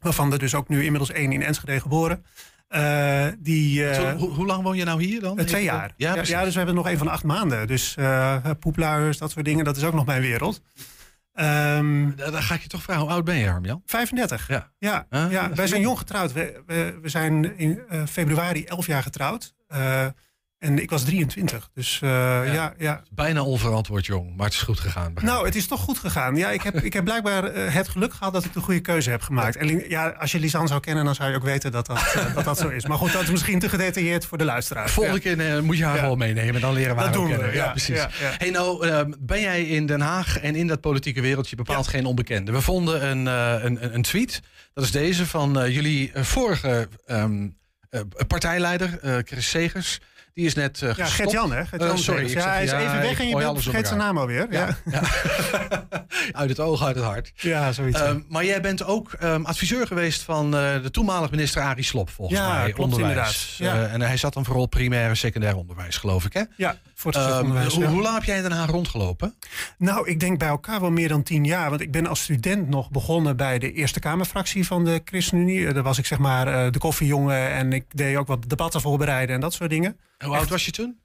[0.00, 2.24] waarvan er dus ook nu inmiddels één in Enschede geboren.
[2.68, 5.36] Eh, die, eh, Zo, hoe, hoe lang woon je nou hier dan?
[5.36, 5.94] twee jaar.
[5.96, 6.30] Ja, Ja, precies.
[6.34, 7.66] ja, dus we hebben nog een van acht maanden.
[7.66, 7.96] Dus
[8.60, 10.60] poepluiers, dat soort dingen, dat is ook nog mijn wereld.
[11.34, 13.82] Ehm, Dan ga ik je toch vragen, hoe oud ben je, Harmjan?
[13.86, 14.48] 35.
[14.48, 14.70] Ja.
[14.78, 15.98] Ja, Ah, ja, wij zijn jong.
[15.98, 16.32] getrouwd.
[16.32, 19.54] We, we, we zijn in eh, februari 11 jaar getrouwd.
[19.68, 20.06] Eh,
[20.64, 21.68] en ik was 23.
[21.74, 22.08] Dus eh,
[22.54, 22.74] ja.
[22.78, 25.12] Ja, Bijna onverantwoord jong, maar het is goed gegaan.
[25.22, 26.36] Nou, het is toch goed gegaan.
[26.36, 29.10] Ja, ik heb, ik heb blijkbaar eh, het geluk gehad dat ik de goede keuze
[29.10, 29.56] heb gemaakt.
[29.56, 32.34] En ja, als je Lisanne zou kennen, dan zou je ook weten dat dat, eh,
[32.34, 32.86] dat, dat zo is.
[32.86, 34.88] Maar goed, dat is misschien te gedetailleerd voor de luisteraar.
[34.90, 36.02] Volgende keer moet je haar Ja.
[36.02, 37.46] wel meenemen, dan leren we Dat haar doen kennen.
[37.48, 38.06] Ja, ja, precies.
[38.18, 42.06] Hey, nou, eh, ben jij in Den Haag en in dat politieke wereldje bepaald geen
[42.06, 42.52] onbekende?
[42.52, 44.40] We vonden een, een, een- tweet,
[44.74, 47.48] dat is deze, van jullie vorige ehm,
[47.90, 50.00] eh, partijleider, Chris Segers.
[50.34, 51.10] Die is net eh Ja, gestopt.
[51.12, 51.62] Gert-Jan, hè?
[51.78, 54.46] Eh, sorry, ja, hij is ja, even weg en je bent vergeet zijn naam alweer.
[54.50, 55.02] Ja, Ja.
[56.32, 57.32] uit het oog, uit het hart.
[57.34, 57.98] ja zoiets.
[57.98, 58.04] ja.
[58.06, 62.10] Ehm, maar jij bent ook ehm, adviseur geweest van eh, de toenmalig minister Arie Slob,
[62.10, 62.72] volgens Ja, mij.
[62.72, 63.56] klopt onderwijs.
[63.58, 63.86] inderdaad.
[63.86, 63.92] Ja.
[63.92, 66.42] En hij zat dan vooral primair en secundair onderwijs, geloof ik, hè?
[66.56, 67.88] ja, Ehm, hoe, ja.
[67.88, 69.34] hoe lang heb jij in Den Haag rondgelopen?
[69.78, 71.68] Nou, ik denk bij elkaar wel meer dan tien jaar.
[71.70, 75.66] Want ik ben als student nog begonnen bij de Eerste Kamerfractie van de ChristenUnie.
[75.66, 78.80] Eh, Daar was ik zeg maar eh, de koffiejongen en ik deed ook wat debatten
[78.80, 79.98] voorbereiden en dat soort dingen.
[80.18, 80.98] Hoe oud was je toen?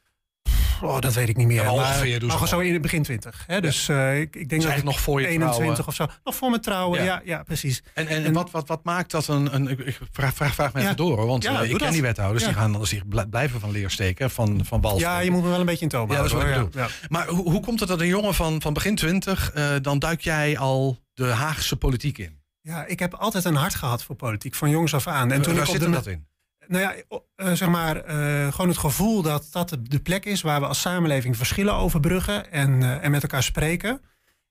[0.81, 1.61] Oh, dat weet ik niet meer.
[1.63, 3.43] Ja, ongeveer, maar gewoon zo in het begin twintig.
[3.47, 3.61] Hè?
[3.61, 5.87] Dus eh, ik, ik denk dat eigenlijk ik nog voor je 21 trouwen.
[5.87, 6.19] of zo.
[6.23, 7.05] Nog voor mijn trouwen, Ja.
[7.05, 7.83] ja, ja, precies.
[7.93, 9.55] En, en, En- wat, wat, wat maakt dat een...
[9.55, 11.77] een ik, ik vraag, vraag, vraag me even door, hoor, want Ja, eh, ik ken
[11.79, 11.91] dat.
[11.91, 12.43] die wethouders.
[12.43, 15.49] Die gaan zich bl- blijven van leer steken, van, van wal Ja, je moet me
[15.49, 17.89] wel een beetje in toom Ja, dat is wat ik Maar hoe, hoe komt het
[17.89, 19.51] dat een jongen van, van begin twintig...
[19.51, 22.37] eh, dan duik jij al de Haagse politiek in?
[22.61, 22.85] ja.
[22.85, 25.31] ik heb altijd een hart gehad voor politiek, van jongs af aan.
[25.31, 26.27] En toen Waar ik op zit de, hem dat in?
[26.69, 26.95] Nou ja,
[27.35, 30.81] eh, zeg maar, eh, gewoon het gevoel dat dat de- plek is waar we als
[30.81, 34.01] samenleving verschillen overbruggen en, eh, en met elkaar spreken.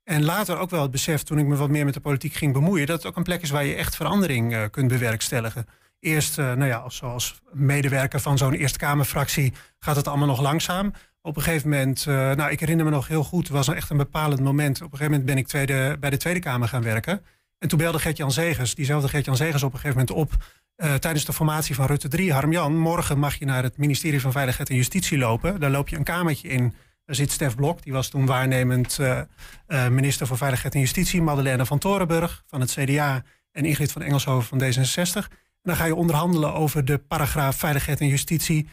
[0.05, 2.53] En later ook wel het besef, toen ik me wat meer met de politiek ging
[2.53, 5.67] bemoeien, dat het ook een plek is waar je echt verandering kunt bewerkstelligen.
[6.01, 10.93] Eerst, nou ja, als, zoals medewerker van zo'n Eerste Kamerfractie gaat het allemaal nog langzaam.
[11.23, 14.41] Op een gegeven moment, nou ik herinner me nog heel goed, was echt een bepalend
[14.41, 14.77] moment.
[14.77, 17.25] Op een gegeven moment ben ik tweede, bij de Tweede Kamer gaan werken.
[17.59, 20.45] En toen belde Gert-Jan Zegers, diezelfde Gert-Jan Zegers op een gegeven moment op
[20.79, 22.33] eh, tijdens de formatie van Rutte 3.
[22.33, 25.61] Harm-Jan, morgen mag je naar het ministerie van Veiligheid en Justitie lopen.
[25.61, 26.75] Daar loop je een kamertje in.
[27.05, 29.21] Daar zit Stef Blok, die was toen waarnemend eh,
[29.67, 31.23] eh, minister voor Veiligheid en Justitie.
[31.23, 33.23] Madeleine van Torenburg van het CDA
[33.53, 35.13] en Ingrid van Engelshoven van D66.
[35.15, 38.69] En dan ga je onderhandelen over de paragraaf Veiligheid en Justitie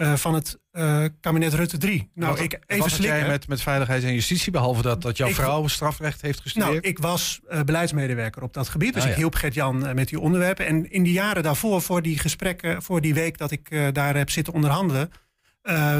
[0.00, 2.10] eh, van het eh, kabinet Rutte 3.
[2.14, 5.28] Nou, wat, ik wat even jij met, met veiligheid en justitie, behalve dat, dat jouw
[5.28, 6.70] Ik- vrouw strafrecht heeft gestudeerd?
[6.70, 8.94] Nou, ik was eh, beleidsmedewerker op dat gebied.
[8.94, 9.20] Dus Ah, ik ja.
[9.20, 10.66] hielp Gert-Jan met die onderwerpen.
[10.66, 14.30] En in die jaren daarvoor, voor die gesprekken, voor die week dat ik daar heb
[14.30, 15.10] zitten onderhandelen...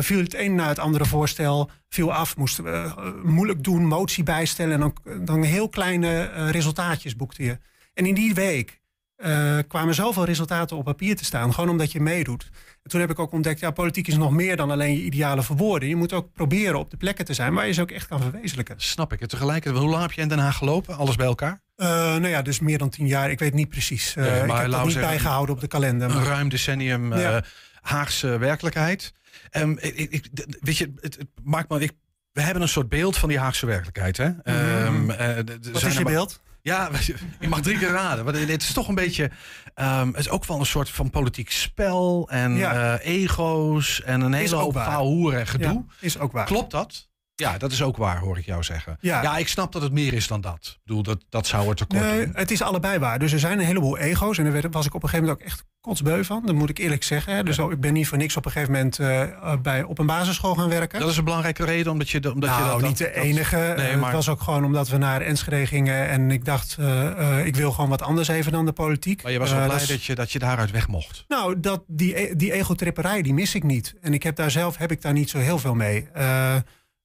[0.00, 2.36] viel het een na het andere voorstel viel af.
[2.36, 2.92] Moesten we
[3.24, 4.72] moeilijk doen, motie bijstellen...
[4.72, 7.58] en dan, dan heel kleine resultaatjes boekte je.
[7.94, 8.79] En in die week
[9.20, 11.54] eh, kwamen zoveel resultaten op papier te staan.
[11.54, 12.50] Gewoon omdat je meedoet.
[12.82, 15.42] En toen heb ik ook ontdekt, ja, politiek is nog meer dan alleen je ideale
[15.42, 15.88] verwoorden.
[15.88, 18.20] Je moet ook proberen op de plekken te zijn waar je ze ook echt kan
[18.20, 18.74] verwezenlijken.
[18.78, 19.20] Snap ik.
[19.20, 20.96] En tegelijkertijd, hoe lang heb je in Den Haag gelopen?
[20.96, 21.60] Alles bij elkaar?
[21.76, 23.30] Eh, nou ja, dus meer dan tien jaar.
[23.30, 24.14] Ik weet niet precies.
[24.14, 26.10] Maar ik heb dat niet zeggen, bijgehouden op de kalender.
[26.10, 27.14] Een ruim decennium.
[27.18, 27.42] Ja.
[27.80, 29.12] Haagse werkelijkheid.
[29.50, 30.28] Ehm, ik, ik,
[30.60, 31.80] weet je, het, het maakt me.
[31.80, 31.92] Ik,
[32.32, 34.16] we hebben een soort beeld van die Haagse werkelijkheid.
[34.16, 34.30] Hè?
[34.42, 35.06] Ehm, Mhm.
[35.06, 36.40] Wat zijn is je beeld?
[36.62, 36.90] Ja,
[37.40, 38.24] je mag drie keer raden.
[38.24, 39.30] Maar het is toch een beetje.
[39.74, 42.98] ehm, het is ook wel een soort van politiek spel en Ja.
[42.98, 44.96] eh, ego's en een hele hoop waar.
[44.98, 45.72] hoer en gedoe.
[45.72, 46.46] Ja, is ook waar.
[46.46, 47.08] Klopt dat?
[47.40, 48.96] Ja, dat is ook waar, hoor ik jou zeggen.
[49.00, 49.36] Ja.
[49.36, 50.58] ik snap dat het meer is dan dat.
[50.62, 52.32] Ik bedoel, dat, dat zou er tekort Nee, doen.
[52.34, 53.18] het is allebei waar.
[53.18, 54.38] Dus er zijn een heleboel ego's.
[54.38, 56.42] En daar was ik op een gegeven moment ook echt kotsbeu van.
[56.46, 57.34] Dat moet ik eerlijk zeggen.
[57.34, 57.42] hè.
[57.42, 60.06] Dus ik ben niet voor niks op een gegeven moment eh, eh, bij, op een
[60.06, 61.00] basisschool gaan werken.
[61.00, 62.80] Dat is een belangrijke reden, omdat je, omdat nou, je dat...
[62.88, 63.56] niet de dat- enige.
[63.76, 66.08] Nee, Eh, maar Het was ook gewoon omdat we naar Enschede gingen.
[66.08, 66.76] En ik dacht,
[67.44, 69.22] ik wil gewoon wat anders even dan de politiek.
[69.22, 71.24] maar je was wel blij dat, je, dat je daaruit weg mocht.
[71.28, 73.94] Nou, dat, die, e- die egotripperij, die mis ik niet.
[74.00, 76.08] En ik heb daar zelf heb ik daar niet zo heel veel mee.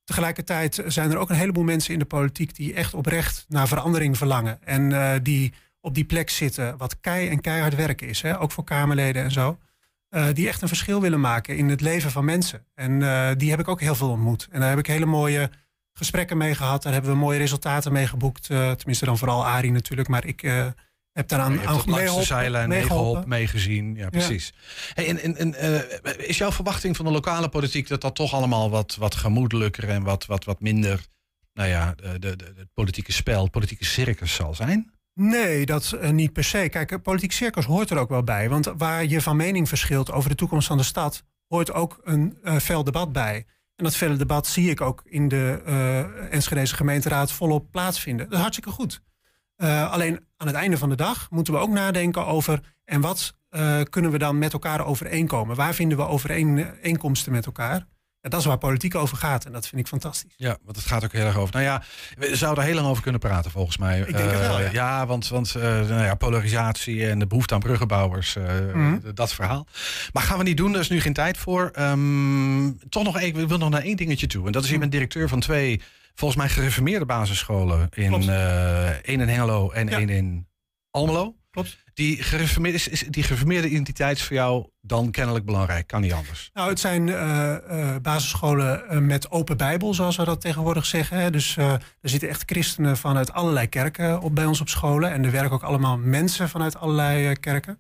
[0.06, 2.56] Tegelijkertijd zijn er ook een heleboel mensen in de politiek...
[2.56, 4.60] die echt oprecht naar verandering verlangen.
[4.64, 8.22] En eh, die op die plek zitten wat kei en keihard werken is.
[8.22, 8.40] Hè?
[8.40, 9.58] Ook voor Kamerleden en zo.
[10.10, 12.66] Eh, die echt een verschil willen maken in het leven van mensen.
[12.76, 14.48] En eh, die heb ik ook heel veel ontmoet.
[14.52, 15.50] En daar heb ik hele mooie
[15.94, 16.84] gesprekken mee gehad.
[16.84, 18.46] Daar hebben we mooie resultaten mee geboekt.
[18.46, 20.08] Tenminste dan vooral Arie natuurlijk.
[20.08, 20.42] Maar ik
[21.16, 23.30] heb daaraan je aan langs de zijlijn meegeholpen.
[23.30, 23.96] meegezien.
[23.96, 24.54] Ja, precies.
[24.94, 27.88] Hey, en, en, en, eh, is jouw verwachting van de lokale politiek...
[27.88, 31.06] dat dat toch allemaal wat, wat gemoedelijker en wat, wat, wat minder...
[31.54, 34.92] nou ja, de, de, de, het politieke spel, het politieke circus zal zijn?
[35.14, 36.70] Nee, dat eh, niet per se.
[36.70, 38.50] Kijk, politiek circus hoort er ook wel bij.
[38.50, 42.38] Want waar je van mening verschilt over de toekomst van de stad, hoort ook een
[42.44, 43.46] eh fel debat bij.
[43.76, 45.62] En dat felle debat zie ik ook in de
[46.32, 48.26] Enschedeze gemeenteraad volop plaatsvinden.
[48.26, 49.02] Dat is hartstikke goed.
[49.56, 52.60] Eh, alleen aan het einde van de dag moeten we ook nadenken over...
[52.86, 55.56] en wat eh, kunnen we dan met elkaar overeenkomen?
[55.56, 57.86] Waar vinden we overeenkomsten met elkaar?
[58.22, 60.34] Ja, dat is waar politiek over gaat en dat vind ik fantastisch.
[60.38, 61.54] Ja, want het gaat ook heel erg over.
[61.54, 61.84] Nou ja,
[62.18, 64.00] we zouden er heel lang over kunnen praten, volgens mij.
[64.00, 64.72] Ik denk het Eh, wel, ja.
[64.72, 68.36] ja, want, want nou ja, polarisatie en de behoefte aan bruggenbouwers,
[68.74, 68.98] Mhm.
[69.14, 69.68] dat verhaal.
[70.14, 71.70] Maar gaan we niet doen, daar is nu geen tijd voor.
[71.74, 74.46] Ehm, toch nog ik wil nog naar één dingetje toe.
[74.46, 75.82] En dat is, je bent directeur van twee,
[76.16, 77.90] volgens mij, gereformeerde basisscholen.
[77.94, 78.28] In, Klopt.
[78.28, 79.98] eh één in Hengelo en Ja.
[79.98, 80.48] één in
[80.92, 81.36] Almelo.
[81.52, 81.84] Klopt.
[81.94, 85.88] Die gereformeerde, is, is die gereformeerde identiteit is voor jou dan kennelijk belangrijk?
[85.88, 86.50] Kan niet anders.
[86.54, 91.18] Nou, het zijn eh, eh, basisscholen met open bijbel, zoals we dat tegenwoordig zeggen.
[91.18, 91.30] hè.
[91.32, 95.12] Dus er zitten echt christenen vanuit allerlei kerken op, bij ons op scholen.
[95.12, 97.80] En er werken ook allemaal mensen vanuit allerlei kerken.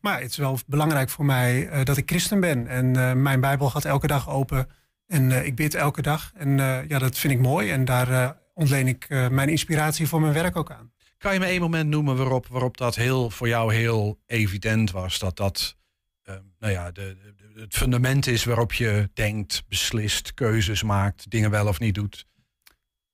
[0.00, 2.66] Maar het is wel belangrijk voor mij dat ik christen ben.
[2.66, 4.68] En mijn bijbel gaat elke dag open.
[5.08, 6.32] En eh, ik bid elke dag.
[6.34, 7.70] En eh, ja, dat vind ik mooi.
[7.70, 10.92] En daar eh, ontleen ik mijn inspiratie voor mijn werk ook aan.
[11.18, 15.18] Kan je me één moment noemen waarop, waarop dat heel, voor jou heel evident was?
[15.18, 15.76] Dat dat
[16.22, 21.50] eh, nou ja, de, de- het fundament is waarop je denkt, beslist, keuzes maakt, dingen
[21.50, 22.26] wel of niet doet.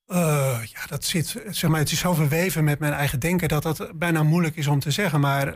[0.07, 3.91] Ja, dat zit, zeg maar, het is zo verweven met mijn eigen denken dat dat
[3.95, 5.21] bijna moeilijk is om te zeggen.
[5.21, 5.47] Maar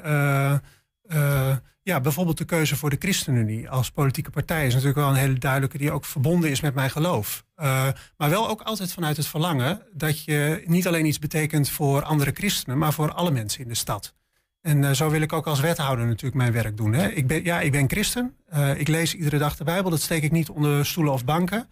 [1.89, 5.39] ja, bijvoorbeeld de keuze voor de ChristenUnie als politieke partij is natuurlijk wel een hele
[5.39, 7.45] duidelijke die ook verbonden is met mijn geloof.
[7.55, 12.03] Eh, maar wel ook altijd vanuit het verlangen dat je niet alleen iets betekent voor
[12.03, 14.14] andere christenen, maar voor alle mensen in de stad.
[14.61, 16.93] En eh, zo wil ik ook als wethouder natuurlijk mijn werk doen.
[16.93, 17.09] Hè.
[17.09, 18.34] Ik ben, ja, ik ben christen.
[18.47, 19.91] Eh, ik lees iedere dag de Bijbel.
[19.91, 21.68] Dat steek ik niet onder stoelen of banken.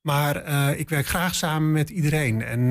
[0.00, 0.36] Maar
[0.78, 2.42] ik werk graag samen met iedereen.
[2.42, 2.70] En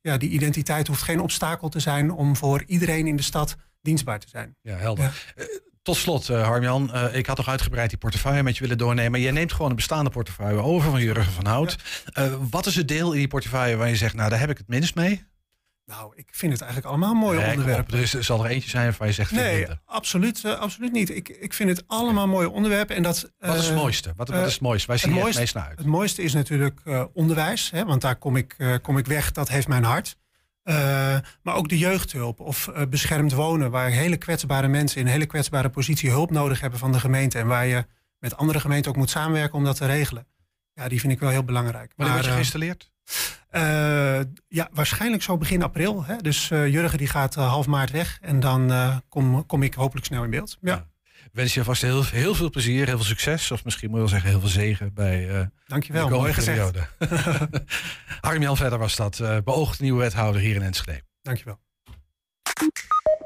[0.00, 4.18] ja, die identiteit hoeft geen obstakel te zijn om voor iedereen in de stad dienstbaar
[4.18, 4.56] te zijn.
[4.62, 5.32] Ja, helder.
[5.36, 5.44] Eh,
[5.82, 9.20] tot slot, eh, Harmjan, eh, ik had toch uitgebreid die portefeuille met je willen doornemen.
[9.20, 11.76] Jij neemt gewoon een bestaande portefeuille over van Jurgen van Hout.
[12.50, 14.68] Wat is het deel in die portefeuille waar je zegt, nou daar heb ik het
[14.68, 15.28] minst mee?
[15.84, 17.94] Nou, ik vind het eigenlijk allemaal mooie Nee, onderwerpen.
[17.94, 21.10] op, er, zal er eentje zijn waar je zegt, Nee, absoluut, absoluut niet.
[21.10, 22.96] Ik, ik vind het allemaal mooie onderwerpen.
[22.96, 24.12] En dat, Wat is het mooiste?
[24.16, 24.86] Wat, wat is het mooiste?
[24.86, 25.78] Waar zie het het meest naar uit?
[25.78, 26.80] Het mooiste is natuurlijk
[27.12, 29.32] onderwijs, hè, want daar kom ik, kom ik weg.
[29.32, 30.16] Dat heeft mijn hart.
[30.70, 35.12] Eh, maar ook de jeugdhulp of eh, beschermd wonen, waar hele kwetsbare mensen in een
[35.12, 37.38] hele kwetsbare positie hulp nodig hebben van de gemeente.
[37.38, 37.84] En waar je
[38.18, 40.26] met andere gemeenten ook moet samenwerken om dat te regelen.
[40.74, 41.92] Ja, die vind ik wel heel belangrijk.
[41.96, 42.90] Wanneer word je eh, geïnstalleerd?
[43.50, 46.04] eh, ja, waarschijnlijk zo begin april.
[46.04, 46.16] Hè?
[46.16, 48.18] Dus eh, Jurgen die gaat half maart weg.
[48.20, 50.58] En dan eh, kom, kom ik hopelijk snel in beeld.
[50.60, 50.86] Ja,
[51.32, 53.50] Wens je vast heel, heel veel plezier, heel veel succes.
[53.50, 56.08] Of misschien moet je wel zeggen heel veel zegen bij eh dankjewel.
[56.08, 56.86] de komende periode.
[58.20, 61.02] Harm-Jan Verder was dat, eh beoogd nieuwe wethouder hier in Enschede.
[61.22, 61.58] Dankjewel.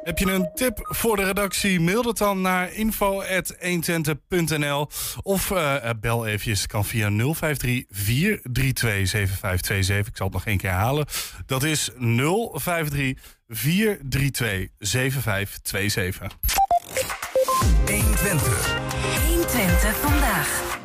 [0.04, 1.80] Heb je een tip voor de redactie?
[1.80, 4.88] Mail dat dan naar info.120.nl
[5.22, 6.66] of eh, bel eventjes.
[6.66, 10.06] Kan via 053 432 7527.
[10.06, 11.06] Ik zal het nog één keer herhalen.
[11.46, 16.53] Dat is 053 432 7527.
[17.60, 18.76] 120.
[19.26, 20.78] 120 vandaag.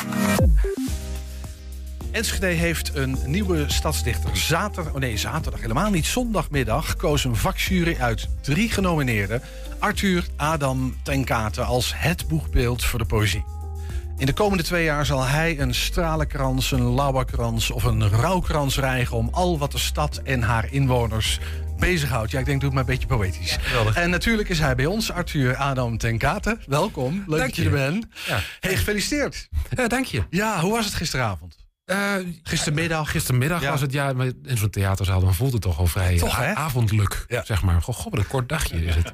[2.11, 4.37] Enschede heeft een nieuwe stadsdichter.
[4.37, 6.05] Zaterdag, oh nee, zaterdag helemaal niet.
[6.05, 9.41] Zondagmiddag koos een vakjury uit drie genomineerden.
[9.79, 13.45] Arthur Adam ten Kate als het boegbeeld voor de poëzie.
[14.17, 19.17] In de komende twee jaar zal hij een stralenkrans, een lauwerkrans of een rouwkrans rijgen...
[19.17, 21.39] om al wat de stad en haar inwoners
[21.79, 22.31] bezighoudt.
[22.31, 23.57] Ja, ik denk, doe het maar een beetje poëtisch.
[23.93, 26.57] en natuurlijk is hij bij ons, Arthur Adam ten Kate.
[26.65, 28.05] Welkom, leuk dat je er bent.
[28.27, 28.39] Ja.
[28.59, 29.49] Hey, gefeliciteerd.
[29.75, 30.23] Ja, dank je.
[30.29, 31.67] Ja, hoe was het gisteravond?
[31.85, 32.13] Eh,
[32.43, 33.11] Gistermiddag.
[33.11, 33.69] gistermiddag Ja.
[33.71, 34.09] was het, ja,
[34.43, 37.43] in zo'n theaterzaal dan voelt het toch al vrij Toch, avondelijk, Ja.
[37.45, 37.81] zeg maar.
[37.81, 39.13] Goh, goh, wat een kort dagje is het.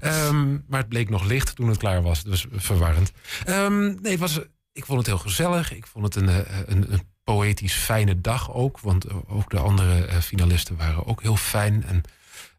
[0.00, 2.22] Ehm, maar het bleek nog licht toen het klaar was.
[2.26, 3.12] Was verwarrend.
[3.44, 4.40] Ehm, nee, het was,
[4.72, 5.72] ik vond het heel gezellig.
[5.74, 6.36] Ik vond het een, eh,
[6.66, 8.80] een, een poëtisch fijne dag ook.
[8.80, 11.84] Want eh, ook de andere eh, finalisten waren ook heel fijn.
[11.84, 12.02] En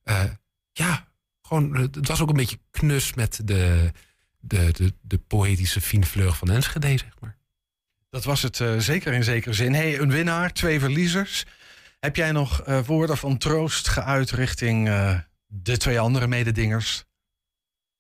[0.04, 0.24] eh,
[0.72, 1.08] ja,
[1.42, 3.92] gewoon, het was ook een beetje knus met de,
[4.40, 7.38] de, de, de poëtische finvleug van Enschede, zeg maar.
[8.10, 9.74] Dat was het zeker in zekere zin.
[9.74, 11.46] Hey, een winnaar, twee verliezers.
[12.00, 14.86] Heb jij nog woorden van troost geuit richting
[15.46, 17.06] de twee andere mededingers?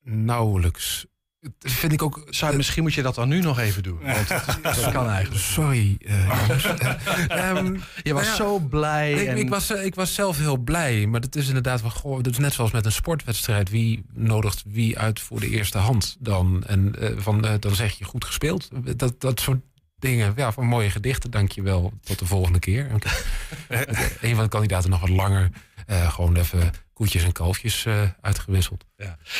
[0.03, 1.05] Nauwelijks.
[1.40, 2.28] Dat vind ik ook.
[2.30, 4.00] Zou, misschien moet je dat dan nu nog even doen.
[4.02, 5.44] Want dat, dat kan eigenlijk.
[5.44, 5.98] Sorry.
[6.00, 6.50] eh.
[6.50, 9.14] Eh, ehm, Je was nou ja, zo blij.
[9.14, 9.38] ik, en...
[9.38, 11.06] ik, was, eh, ik was zelf heel blij.
[11.06, 11.92] Maar het is inderdaad van.
[11.92, 13.70] Goh, dat is net zoals met een sportwedstrijd.
[13.70, 16.64] Wie nodigt wie uit voor de eerste hand dan?
[16.68, 18.70] En eh, van, dan zeg je goed gespeeld.
[18.96, 19.62] Dat, dat soort
[20.00, 20.34] dingen.
[20.36, 21.32] Ja, van mooie gedichten.
[21.32, 21.94] Dank je wel.
[22.04, 22.90] Tot de volgende keer.
[24.22, 25.50] een van de kandidaten nog wat langer.
[25.88, 28.86] gewoon even koetjes en kalfjes eh, uitgewisseld.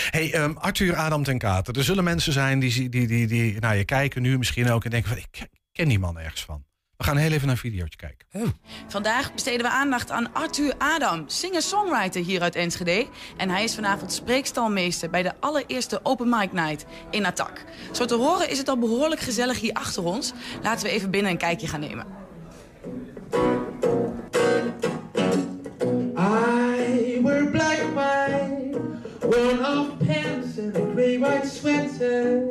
[0.10, 1.78] Hey, ehm, Arthur Adam ten Kater.
[1.78, 4.84] Er zullen mensen zijn die, die, die, die, die naar je kijken nu misschien ook
[4.84, 6.66] en denken van ik ken die man ergens van.
[6.98, 8.28] We gaan heel even naar een videootje kijken.
[8.88, 13.08] Vandaag besteden we aandacht aan Arthur Adam, singer-songwriter hier uit Enschede.
[13.38, 17.64] En hij is vanavond spreekstalmeester bij de allereerste Open Mic Night in Attack.
[17.92, 20.34] Zo te horen is het al behoorlijk gezellig hier achter ons.
[20.62, 22.06] Laten we even binnen een kijkje gaan nemen.
[26.18, 26.77] I
[27.20, 28.74] wear black and white,
[29.22, 32.48] worn off pants and a gray white sweater.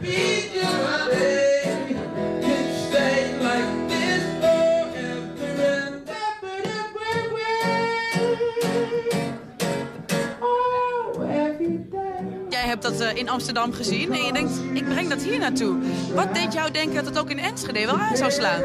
[0.00, 1.96] Beat you my day,
[2.42, 6.56] can stay like this forever and ever.
[10.40, 12.00] Oh, every day.
[12.48, 15.76] Jij hebt dat eh, in Amsterdam gezien en je denkt, ik breng dat hier naartoe.
[16.14, 18.62] Wat deed jou denken dat het ook in Enschede wel aan zou slaan?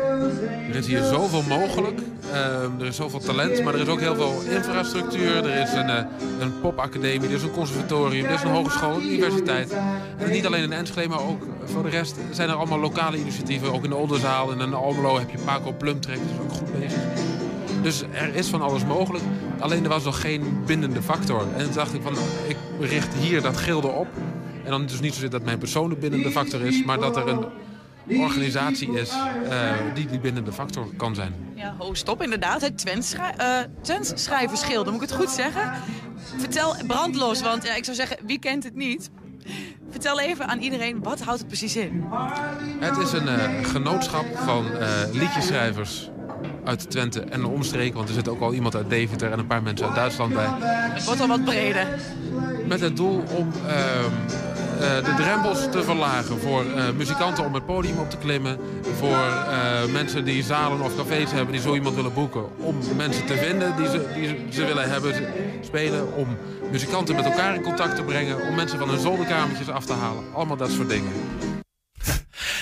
[0.70, 2.00] Er is hier zoveel mogelijk.
[2.32, 5.46] Ehm, er is zoveel talent, maar er is ook heel veel infrastructuur.
[5.46, 6.04] Er is een, eh,
[6.40, 9.76] een popacademie, er is een conservatorium, er is een hogeschool, een universiteit.
[10.18, 13.74] En niet alleen in Enschede, maar ook voor de rest zijn er allemaal lokale initiatieven.
[13.74, 16.80] Ook in de Oldenzaal en in Almelo heb je Paco Plumtrek, dat is ook goed
[16.80, 17.00] bezig.
[17.82, 19.24] Dus er is van alles mogelijk.
[19.60, 21.46] Alleen er was nog geen bindende factor.
[21.56, 22.14] En toen dacht ik van,
[22.48, 24.08] ik richt hier dat gilde op.
[24.64, 27.28] En dan dus niet zozeer dat mijn persoon de bindende factor is, maar dat er
[27.28, 27.46] een
[28.08, 31.34] organisatie is eh, die die bindende factor kan zijn.
[31.56, 32.62] Ja, ho, stop inderdaad.
[32.62, 35.72] Het Twents-schrij- eh, Twents-schrijversgilde, moet ik het goed zeggen?
[36.38, 39.10] Vertel brandlos, want ja, ik zou zeggen, wie kent het niet?
[39.90, 42.06] Vertel even aan iedereen, wat houdt het precies in?
[42.80, 44.66] Het is een eh, genootschap van
[45.12, 46.10] liedjeschrijvers
[46.64, 47.96] uit Twente en de omstreken.
[47.96, 50.48] Want er zit ook al iemand uit Deventer en een paar mensen uit Duitsland bij.
[50.94, 51.88] Het wordt al wat breder.
[52.68, 54.51] Met het doel om ehm, eh,
[54.82, 58.58] de drempels te verlagen voor eh, muzikanten om het podium op te klimmen.
[58.98, 62.44] Voor eh, mensen die zalen of cafés hebben die zo iemand willen boeken.
[62.58, 65.14] Om mensen te vinden die ze, die ze willen hebben
[65.62, 66.16] spelen.
[66.16, 66.28] Om
[66.72, 68.48] muzikanten met elkaar in contact te brengen.
[68.48, 70.24] Om mensen van hun zolderkamertjes af te halen.
[70.34, 71.12] Allemaal dat soort dingen.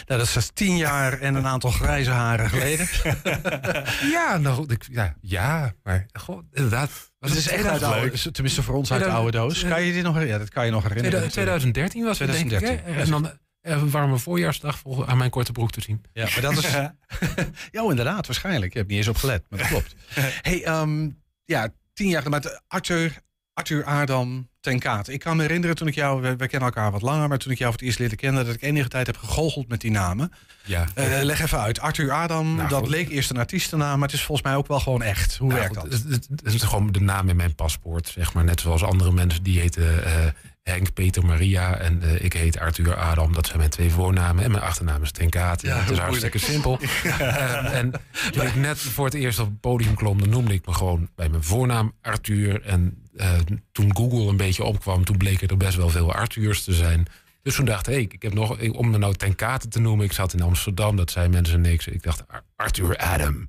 [0.05, 2.87] Nou, dat is dus tien jaar en een aantal grijze haren geleden.
[4.11, 4.65] Ja, nou.
[4.73, 7.11] Ik, ja, ja, maar goh, inderdaad.
[7.19, 9.65] Was Het is echt uit de oude, tenminste voor ons uit de oude doos.
[9.65, 10.27] Kan je dit nog herinneren?
[10.27, 11.29] Ja, dat kan je nog herinneren.
[11.29, 12.57] 2013 was het, denk ik.
[12.57, 13.01] 2013, Hè?
[13.01, 13.31] En dan
[13.61, 16.01] eh, een warme voorjaarsdag vol- aan mijn korte broek te zien.
[16.13, 16.71] Ja, maar dat is...
[17.71, 18.71] ja, oh, inderdaad, waarschijnlijk.
[18.73, 19.95] Je hebt niet eens op gelet, maar dat klopt.
[20.41, 21.09] hey, ehm,
[21.45, 23.19] ja, tien jaar met Arthur,
[23.59, 25.07] Arthur Aardam ten Kaat.
[25.07, 26.21] Ik kan me herinneren toen ik jou...
[26.21, 28.45] We, kennen elkaar wat langer, maar toen ik jou voor het eerst leerde kennen...
[28.45, 30.31] dat ik enige tijd heb gegoocheld met die namen.
[30.65, 30.85] Ja.
[30.93, 31.79] Eh, leg even uit.
[31.79, 32.89] Arthur Aardam, Nou, dat goed.
[32.89, 33.99] leek eerst een artiestennaam...
[33.99, 35.37] maar het is volgens mij ook wel gewoon echt.
[35.37, 35.99] Hoe Nou, werkt goed, dat?
[36.01, 38.43] Het, het- het is gewoon de naam in mijn paspoort, zeg maar.
[38.43, 40.25] Net zoals andere mensen die heten eh,
[40.69, 41.75] Henk, Peter, Maria.
[41.75, 43.33] En eh, ik heet Arthur Adam.
[43.33, 44.43] Dat zijn mijn twee voornamen.
[44.43, 45.61] En mijn achternaam is Ten Kaat.
[45.61, 46.79] Ja, het is hartstikke simpel.
[47.19, 47.91] Eh, en
[48.31, 50.19] toen ik net voor het eerst op het podium klom...
[50.19, 52.61] dan noemde ik me gewoon bij mijn voornaam Arthur.
[52.61, 53.31] En eh,
[53.71, 55.05] toen Google een beetje opkwam...
[55.05, 57.07] toen bleken er best wel veel Arthurs te zijn...
[57.49, 60.11] Dus toen dacht ik, ik heb nog, om me nou ten kate te noemen, ik
[60.11, 61.87] zat in Amsterdam, dat zei mensen niks.
[61.87, 63.45] Ik dacht, Ar- Arthur Adam.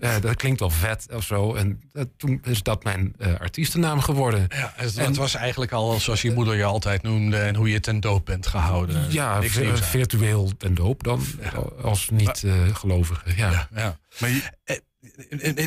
[0.00, 1.54] Eh, dat klinkt wel vet of zo.
[1.54, 4.46] En eh, toen is dat mijn eh, artiestennaam geworden.
[4.48, 7.80] Ja, het, het was eigenlijk al zoals je moeder je altijd noemde en hoe je
[7.80, 9.06] ten doop bent gehouden.
[9.12, 9.42] Ja,
[9.82, 11.24] virtueel ten doop dan,
[11.82, 13.22] als niet-gelovige.
[13.36, 13.68] ja.
[13.74, 13.98] Ja.
[14.20, 14.82] Maar je-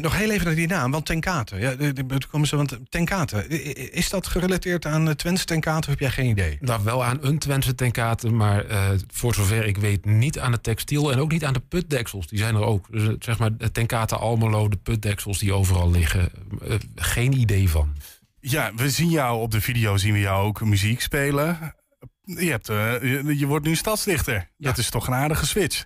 [0.01, 1.55] nog heel even naar die naam, want Tenkate.
[1.55, 3.47] Ja, de- de- toen komen ze, want Tenkate,
[3.91, 6.57] is dat gerelateerd aan uh, Twents Tenkate of heb jij geen idee?
[6.61, 10.63] Nou, wel aan een Twentse tenkate, maar eh, voor zover ik weet niet aan het
[10.63, 12.27] textiel en ook niet aan de putdeksels.
[12.27, 12.87] Die zijn er ook.
[12.91, 16.29] Dus eh, zeg maar de tenkate Almelo, de putdeksels die overal liggen.
[16.67, 17.93] eh, geen idee van.
[18.39, 21.75] Ja, we zien jou op de video, zien we jou ook muziek spelen.
[22.23, 24.49] Je, hebt, eh, je, je wordt nu stadsdichter.
[24.57, 25.85] Dat is toch een aardige switch.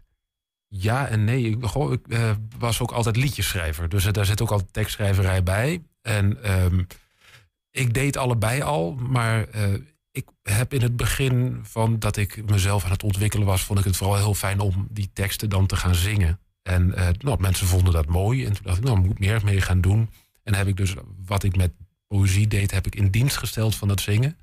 [0.74, 1.44] Ja en nee.
[1.44, 3.90] Ik, ik eh, was ook altijd liedjeschrijver.
[3.90, 5.84] Dus eh, daar zit ook altijd tekstschrijverij bij.
[6.02, 6.84] En ehm,
[7.72, 8.94] ik deed allebei al.
[8.94, 9.74] Maar eh,
[10.12, 13.64] ik heb in het begin van dat ik mezelf aan het ontwikkelen was...
[13.64, 16.40] vond ik het vooral heel fijn om die teksten dan te gaan zingen.
[16.62, 18.46] En nou, mensen vonden dat mooi.
[18.46, 20.10] En toen dacht ik, nou, ik moet meer mee gaan doen.
[20.44, 20.94] En heb ik dus
[21.26, 21.72] wat ik met
[22.08, 22.72] poëzie deed...
[22.72, 24.38] heb ik in dienst gesteld van het zingen.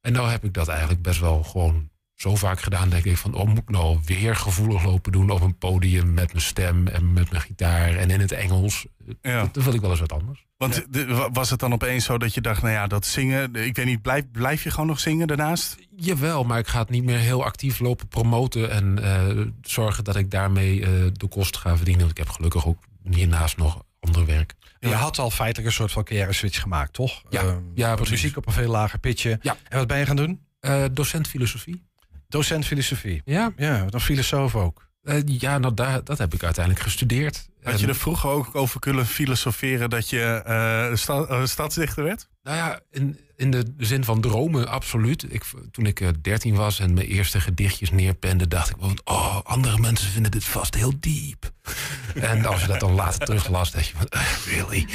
[0.00, 3.34] En nou heb ik dat eigenlijk best wel gewoon zo vaak gedaan, denk ik van,
[3.34, 7.12] oh, moet ik nou weer gevoelig lopen doen op een podium met mijn stem en
[7.12, 8.86] met mijn gitaar en in het Engels.
[9.22, 9.48] Ja.
[9.52, 10.46] Dat wil ik wel eens wat anders.
[10.56, 13.76] Want de- was het dan opeens zo dat je dacht, nou ja, dat zingen, ik
[13.76, 15.76] weet niet, blijf, blijf je gewoon nog zingen daarnaast?
[15.96, 20.16] Jawel, maar ik ga het niet meer heel actief lopen promoten en eh, zorgen dat
[20.16, 22.04] ik daarmee eh, de kosten ga verdienen.
[22.06, 22.78] Want ik heb gelukkig ook
[23.10, 24.54] hiernaast nog ander werk.
[24.80, 27.22] Je had al feitelijk een soort van carrière switch gemaakt, toch?
[27.28, 28.10] Ja, Ehm, ja, precies.
[28.22, 29.38] muziek op een veel lager pitje.
[29.42, 29.56] Ja.
[29.68, 30.40] En wat ben je gaan doen?
[30.60, 31.86] Eh, docent filosofie.
[32.28, 33.22] Docent filosofie.
[33.24, 33.52] Ja.
[33.56, 34.86] Ja, dan filosoof ook.
[35.02, 37.48] Eh, ja, nou, daar, dat heb ik uiteindelijk gestudeerd.
[37.62, 42.04] Had je En- er vroeger ook over kunnen filosoferen dat je eh, sta- eh, stadsdichter
[42.04, 42.28] werd?
[42.42, 45.32] Nou ja, in, in de zin van dromen, absoluut.
[45.32, 49.78] Ik, toen ik eh, 13 was en mijn eerste gedichtjes neerpende, dacht ik oh, andere
[49.78, 51.52] mensen vinden dit vast heel diep.
[52.14, 54.86] en als je dat dan later teruglas, dacht je eh, really?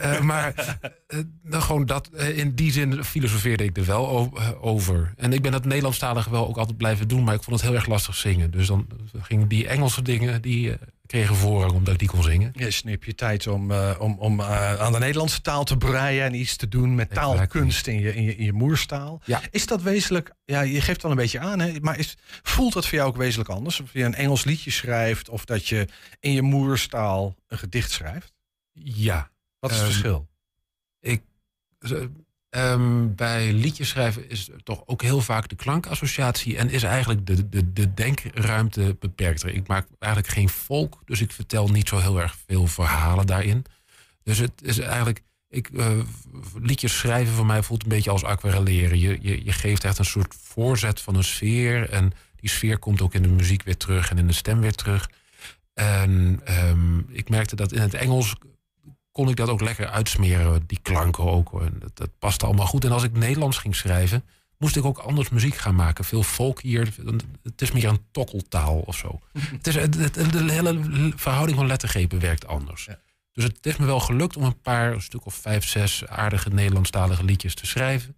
[0.00, 5.12] Eh, maar eh, nou, gewoon dat, in die zin filosofeerde ik er wel over.
[5.16, 7.78] En ik ben dat Nederlandstalige wel ook altijd blijven doen, maar ik vond het heel
[7.78, 8.50] erg lastig zingen.
[8.50, 8.86] Dus dan
[9.20, 10.72] gingen die Engelse dingen, die
[11.10, 12.50] kregen voorrang omdat ik die kon zingen.
[12.54, 16.24] Je snip je tijd om, eh, om, om eh, aan de Nederlandse taal te breien
[16.24, 19.20] en iets te doen met taalkunst in je, in je, in je moerstaal.
[19.24, 19.40] Ja.
[19.50, 22.86] Is dat wezenlijk, ja, je geeft wel een beetje aan, hè, maar is, voelt dat
[22.86, 23.80] voor jou ook wezenlijk anders?
[23.80, 25.88] Of je een Engels liedje schrijft of dat je
[26.20, 28.32] in je moerstaal een gedicht schrijft?
[28.72, 29.30] Ja.
[29.58, 30.28] Wat is het Ehm, verschil?
[31.00, 31.22] Ik,
[32.50, 37.26] eh, ehm, bij liedjes schrijven is toch ook heel vaak de klankassociatie en is eigenlijk
[37.26, 39.54] de, de, de denkruimte beperkter.
[39.54, 43.64] Ik maak eigenlijk geen volk, dus ik vertel niet zo heel erg veel verhalen daarin.
[44.22, 45.98] Dus het is eigenlijk, ik, eh,
[46.60, 48.98] liedjes schrijven voor mij voelt een beetje als aquarelleren.
[48.98, 53.00] Je, je, je geeft echt een soort voorzet van een sfeer en die sfeer komt
[53.00, 55.10] ook in de muziek weer terug en in de stem weer terug.
[55.74, 58.34] En ehm, ik merkte dat in het Engels
[59.12, 61.48] kon ik dat ook lekker uitsmeren, die klanken ook.
[61.48, 61.64] hoor.
[61.64, 62.84] En dat, dat paste allemaal goed.
[62.84, 64.24] En als ik Nederlands ging schrijven,
[64.58, 66.04] moest ik ook anders muziek gaan maken.
[66.04, 66.94] Veel folk hier.
[67.42, 69.20] Het is meer een tokkeltaal of zo.
[69.38, 72.88] het is, het, het- de hele verhouding van lettergrepen werkt anders.
[73.32, 76.48] Dus het is me wel gelukt om een paar, een stuk of vijf, zes aardige
[76.48, 78.16] Nederlandstalige liedjes te schrijven.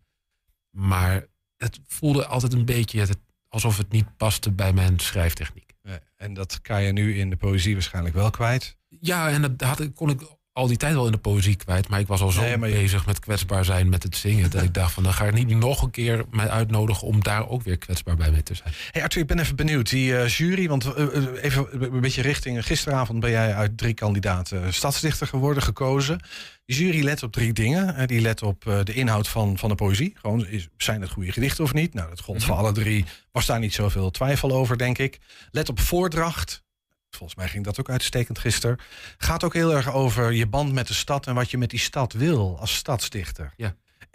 [0.71, 1.27] Maar
[1.57, 3.07] het voelde altijd een beetje
[3.49, 5.73] alsof het niet paste bij mijn schrijftechniek.
[5.83, 8.77] Ja, en dat kan je nu in de poëzie waarschijnlijk wel kwijt.
[8.89, 10.21] Ja, en dat had, kon ik
[10.53, 11.89] al die tijd wel in de poëzie kwijt.
[11.89, 14.51] Maar ik was al zo Nee, maar je- bezig met kwetsbaar zijn met het zingen.
[14.51, 17.49] dat ik dacht van dan ga ik niet nog een keer mij uitnodigen om daar
[17.49, 18.73] ook weer kwetsbaar bij mee te zijn.
[18.91, 19.91] Hey Arthur, ik ben even benieuwd.
[19.91, 22.65] Die eh, jury, want eh, eh, even een beetje richting...
[22.67, 26.21] Gisteravond ben jij uit drie kandidaten stadsdichter geworden, gekozen.
[26.67, 28.07] Die jury let op drie dingen.
[28.09, 30.15] Die let op de inhoud van, van de poëzie.
[30.21, 31.95] Gewoon, is, zijn het goede gedichten of niet?
[31.95, 33.05] Nou, dat gold voor alle drie.
[33.33, 35.19] Was daar niet zoveel twijfel over, denk ik.
[35.51, 36.62] Let op voordracht.
[37.17, 38.79] Volgens mij ging dat ook uitstekend gisteren.
[39.19, 41.27] Gaat ook heel erg over je band met de stad...
[41.27, 43.53] en wat je met die stad wil als stadsdichter.
[43.57, 43.75] Ja.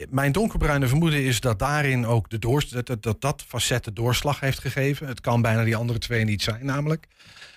[0.09, 4.39] Mijn donkerbruine vermoeden is dat daarin ook de doors, dat, dat, dat facet de doorslag
[4.39, 5.07] heeft gegeven.
[5.07, 7.07] Het kan bijna die andere twee niet zijn, namelijk.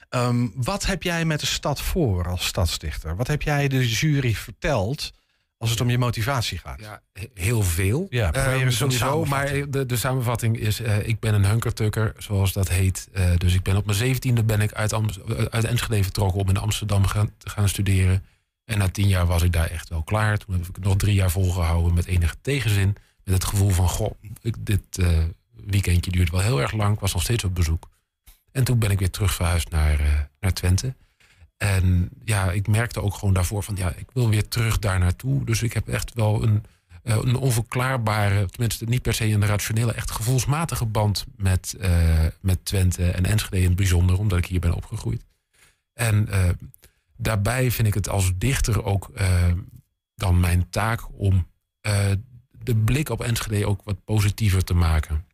[0.08, 3.16] Ehm, wat heb jij met de stad voor als stadsdichter?
[3.16, 5.12] Wat heb jij de jury verteld
[5.60, 6.80] als het om je motivatie gaat?
[6.80, 8.06] Ja, he- heel veel.
[8.10, 9.24] Ja, Ehm, sowieso.
[9.24, 9.72] Maar samenvatting.
[9.72, 13.08] de, de samenvatting is, eh, ik ben een hunkertukker, zoals dat heet.
[13.12, 16.40] Eh, dus ik ben op mijn zeventiende ben ik uit, Am- eh, uit Enschede vertrokken
[16.40, 18.24] om in Amsterdam gaan, te gaan studeren.
[18.64, 20.38] En na tien jaar was ik daar echt wel klaar.
[20.38, 22.96] Toen heb ik het nog drie jaar volgehouden met enige tegenzin.
[23.24, 24.10] Met het gevoel van, goh,
[24.42, 25.18] ik, dit eh,
[25.66, 26.94] weekendje duurt wel heel erg lang.
[26.94, 27.88] Ik was nog steeds op bezoek.
[28.52, 30.06] En toen ben ik weer terug verhuisd naar, eh,
[30.40, 30.94] naar Twente.
[31.62, 35.44] En ja, ik merkte ook gewoon daarvoor van ja, ik wil weer terug daar naartoe.
[35.44, 36.64] Dus ik heb echt wel een
[37.02, 42.64] eh, een onverklaarbare, tenminste niet per se een rationele, echt gevoelsmatige band met, eh, met
[42.64, 45.24] Twente en Enschede in het bijzonder, omdat ik hier ben opgegroeid.
[45.92, 46.48] En eh,
[47.16, 49.10] daarbij vind ik het als dichter ook
[50.14, 51.46] dan mijn taak om
[52.62, 55.24] de blik op Enschede ook wat positiever te maken.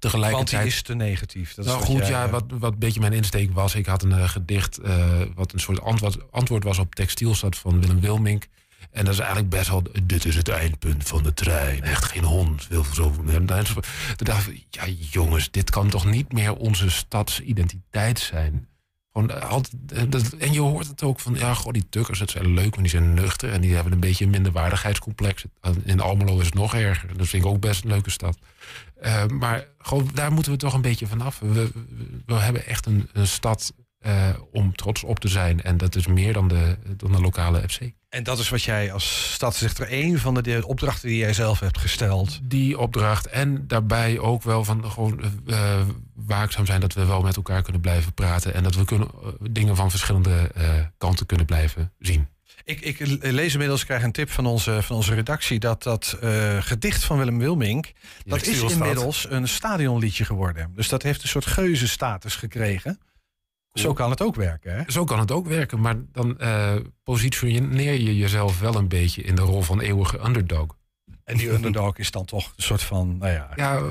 [0.00, 0.62] Want Tegelijkertijd.
[0.62, 1.54] die is te negatief.
[1.54, 3.74] Dat is nou wat goed, jij, ja, eh, wat, wat een beetje mijn insteek was.
[3.74, 7.80] Ik had een eh, gedicht eh, wat een soort antwoord, antwoord was op Textielstad van
[7.80, 8.46] Willem Wilmink.
[8.90, 11.82] En dat is eigenlijk best wel, dit is het eindpunt van de trein.
[11.82, 13.12] Echt geen hond wil zo.
[14.16, 18.68] Toen dacht ik, ja jongens, dit kan toch niet meer onze stadsidentiteit zijn.
[19.26, 19.58] Eh,
[19.88, 22.82] eh, en je hoort het ook van, ja, goh, die tukkers, dat zijn leuk, maar
[22.82, 23.52] die zijn nuchter.
[23.52, 25.44] En die hebben een beetje een minderwaardigheidscomplex.
[25.84, 27.16] In Almelo is het nog erger.
[27.16, 28.38] Dat vind ik ook best een leuke stad.
[29.00, 31.38] Eh, maar gewoon, daar moeten we toch een beetje vanaf.
[31.38, 31.70] We,
[32.26, 35.62] we, hebben echt een stad eh, om trots op te zijn.
[35.62, 37.80] En dat is meer dan de, dan de lokale FC.
[38.08, 41.60] En dat is wat jij als stadsdichter, een van de, de opdrachten die jij zelf
[41.60, 42.38] hebt gesteld.
[42.42, 43.26] Die opdracht.
[43.26, 45.80] En daarbij ook wel van gewoon eh,
[46.14, 48.54] waakzaam zijn dat we wel met elkaar kunnen blijven praten.
[48.54, 50.50] En dat we kunnen, eh, dingen van verschillende
[50.98, 52.28] kanten kunnen blijven zien.
[52.64, 55.58] Ik, ik lees inmiddels, krijg een tip van onze, van onze redactie...
[55.58, 56.18] dat dat
[56.60, 57.92] gedicht van Willem Wilmink...
[58.24, 60.72] dat is inmiddels een stadionliedje geworden.
[60.74, 62.98] Dus dat heeft een soort geuzenstatus gekregen.
[63.78, 64.82] Zo kan het ook werken, hè?
[64.86, 69.34] Zo kan het ook werken, maar dan eh, positioneer je jezelf wel een beetje in
[69.34, 70.76] de rol van eeuwige underdog.
[71.24, 73.48] En die underdog is dan toch een soort van, nou ja...
[73.56, 73.82] Ja,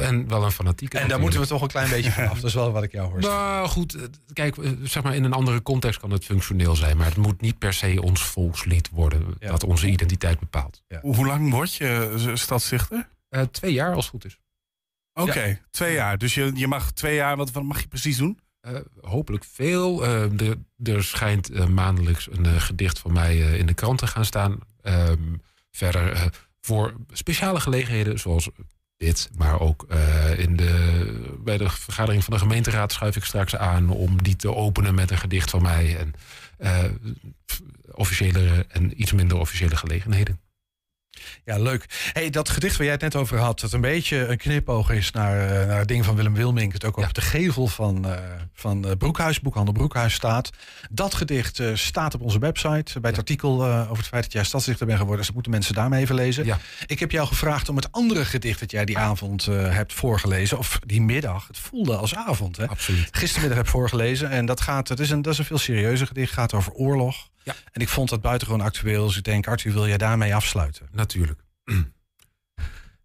[0.00, 0.98] en wel een fanatieke.
[0.98, 2.34] En daar moeten we toch een klein beetje vanaf.
[2.34, 3.20] Dat is wel wat ik jou hoor.
[3.20, 6.96] Nou goed, eh, kijk, eh, zeg maar in een andere context kan het functioneel zijn,
[6.96, 10.82] maar het moet niet per se ons volkslied worden dat onze identiteit bepaalt.
[11.00, 13.08] Hoe hoe lang word je stadsdichter?
[13.28, 14.38] Eh, twee jaar als het goed is.
[15.14, 16.18] Oké, twee jaar.
[16.18, 18.38] Dus je, je mag twee jaar, wat, wat mag je precies doen?
[18.60, 20.04] Eh, hopelijk veel.
[20.04, 24.24] Eh, er, er schijnt eh, maandelijks een gedicht van mij in de krant te gaan
[24.24, 24.58] staan.
[24.82, 25.34] Ehm,
[25.70, 28.50] verder voor speciale gelegenheden zoals
[28.96, 29.86] dit, maar ook
[30.36, 34.54] in de, bij de vergadering van de gemeenteraad schuif ik straks aan om die te
[34.54, 35.96] openen met een gedicht van mij.
[35.96, 36.14] En
[37.92, 40.40] officiële en iets minder officiële gelegenheden.
[41.44, 42.10] Ja, leuk.
[42.12, 45.10] Hey, dat gedicht waar jij het net over had, dat een beetje een knipoog is
[45.10, 48.18] naar, eh, naar het ding van Willem Wilmink, het ook op de gevel van, eh,
[48.54, 50.50] van eh, Broekhuis, boekhandel Broekhuis staat.
[50.90, 54.86] Dat gedicht staat op onze website bij het artikel over het feit dat jij stadsdichter
[54.86, 55.18] bent geworden.
[55.18, 56.44] Dus dat moeten mensen daarmee even lezen.
[56.44, 56.58] Ja.
[56.86, 60.58] Ik heb jou gevraagd om het andere gedicht dat jij die avond eh, hebt voorgelezen,
[60.58, 62.66] of die middag, het voelde als avond, hè?
[62.66, 63.08] Absoluut.
[63.10, 66.32] Gistermiddag heb voorgelezen en dat gaat, het is een, dat is een veel serieuzer gedicht,
[66.32, 67.28] gaat over oorlog.
[67.42, 67.54] Ja.
[67.72, 70.88] En ik vond dat buitengewoon actueel, dus ik denk, Arthur, wil jij daarmee afsluiten?
[70.92, 71.40] Natuurlijk.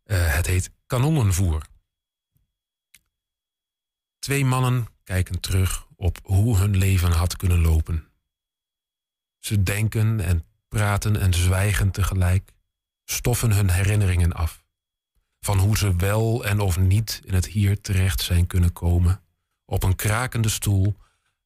[0.06, 1.66] Eh, het heet Kanonnenvoer.
[4.20, 8.08] Twee mannen kijken terug op hoe hun leven had kunnen lopen.
[9.40, 12.52] Ze denken en praten en zwijgen tegelijk,
[13.04, 14.64] stoffen hun herinneringen af.
[15.40, 19.22] Van hoe ze wel en of niet in het hier terecht zijn kunnen komen,
[19.66, 20.96] op een krakende stoel,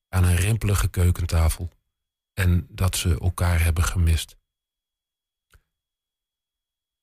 [0.10, 1.70] aan een rimpelige keukentafel,
[2.40, 4.38] en dat ze elkaar hebben gemist.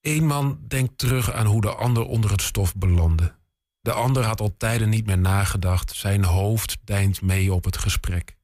[0.01, 3.37] Eén man denkt terug aan hoe de ander onder het stof belandde.
[3.81, 8.37] De ander had al tijden niet meer nagedacht, zijn hoofd deint mee op het gesprek.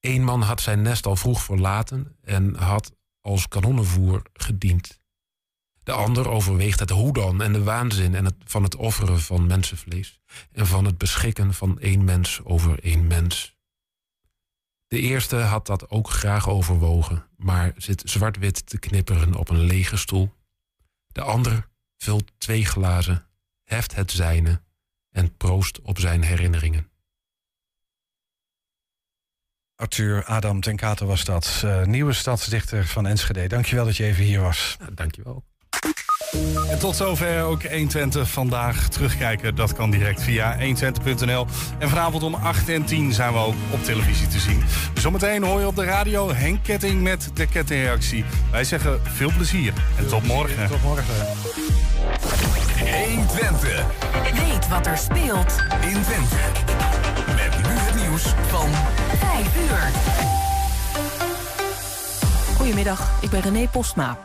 [0.00, 5.00] Eén man had zijn nest al vroeg verlaten en had als kanonnenvoer gediend.
[5.82, 9.46] De ander overweegt het hoe dan en de waanzin en het, van het offeren van
[9.46, 10.20] mensenvlees
[10.52, 13.59] en van het beschikken van één mens over één mens.
[14.90, 19.96] De eerste had dat ook graag overwogen, maar zit zwart-wit te knipperen op een lege
[19.96, 20.32] stoel.
[21.06, 23.26] De ander vult twee glazen,
[23.64, 24.62] heft het zijne
[25.10, 26.90] en proost op zijn herinneringen.
[29.74, 33.46] Arthur Adam ten Katen was dat, eh, nieuwe stadsdichter van Enschede.
[33.46, 34.76] Dankjewel dat je even hier was.
[34.92, 35.44] dankjewel.
[36.70, 38.88] En tot zover ook 120 vandaag.
[38.88, 41.46] Terugkijken, dat kan direct via 120.nl.
[41.78, 44.62] En vanavond om 8 en 10 zijn we ook op televisie te zien.
[44.94, 48.24] Zometeen hoor je op de radio Henk Ketting met de kettingreactie.
[48.50, 50.68] Wij zeggen veel plezier en tot morgen.
[50.68, 51.14] Tot morgen.
[53.08, 53.84] 120.
[54.22, 56.36] Weet wat er speelt in Twente.
[57.26, 58.68] Met nu het nieuws van
[59.18, 59.90] 5 uur.
[62.56, 64.18] Goedemiddag, ik ben René Postma.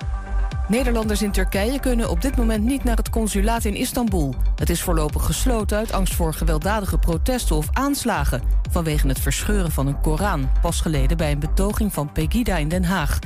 [0.68, 4.36] Nederlanders in Turkije kunnen op dit moment niet naar het consulaat in Istanbul.
[4.55, 8.41] Het is voorlopig gesloten uit angst voor gewelddadige protesten of aanslagen...
[8.72, 12.84] vanwege het verscheuren van een Koran, pas geleden bij een betoging van Pegida in Den
[12.84, 13.20] Haag.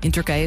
[0.00, 0.42] In Turkije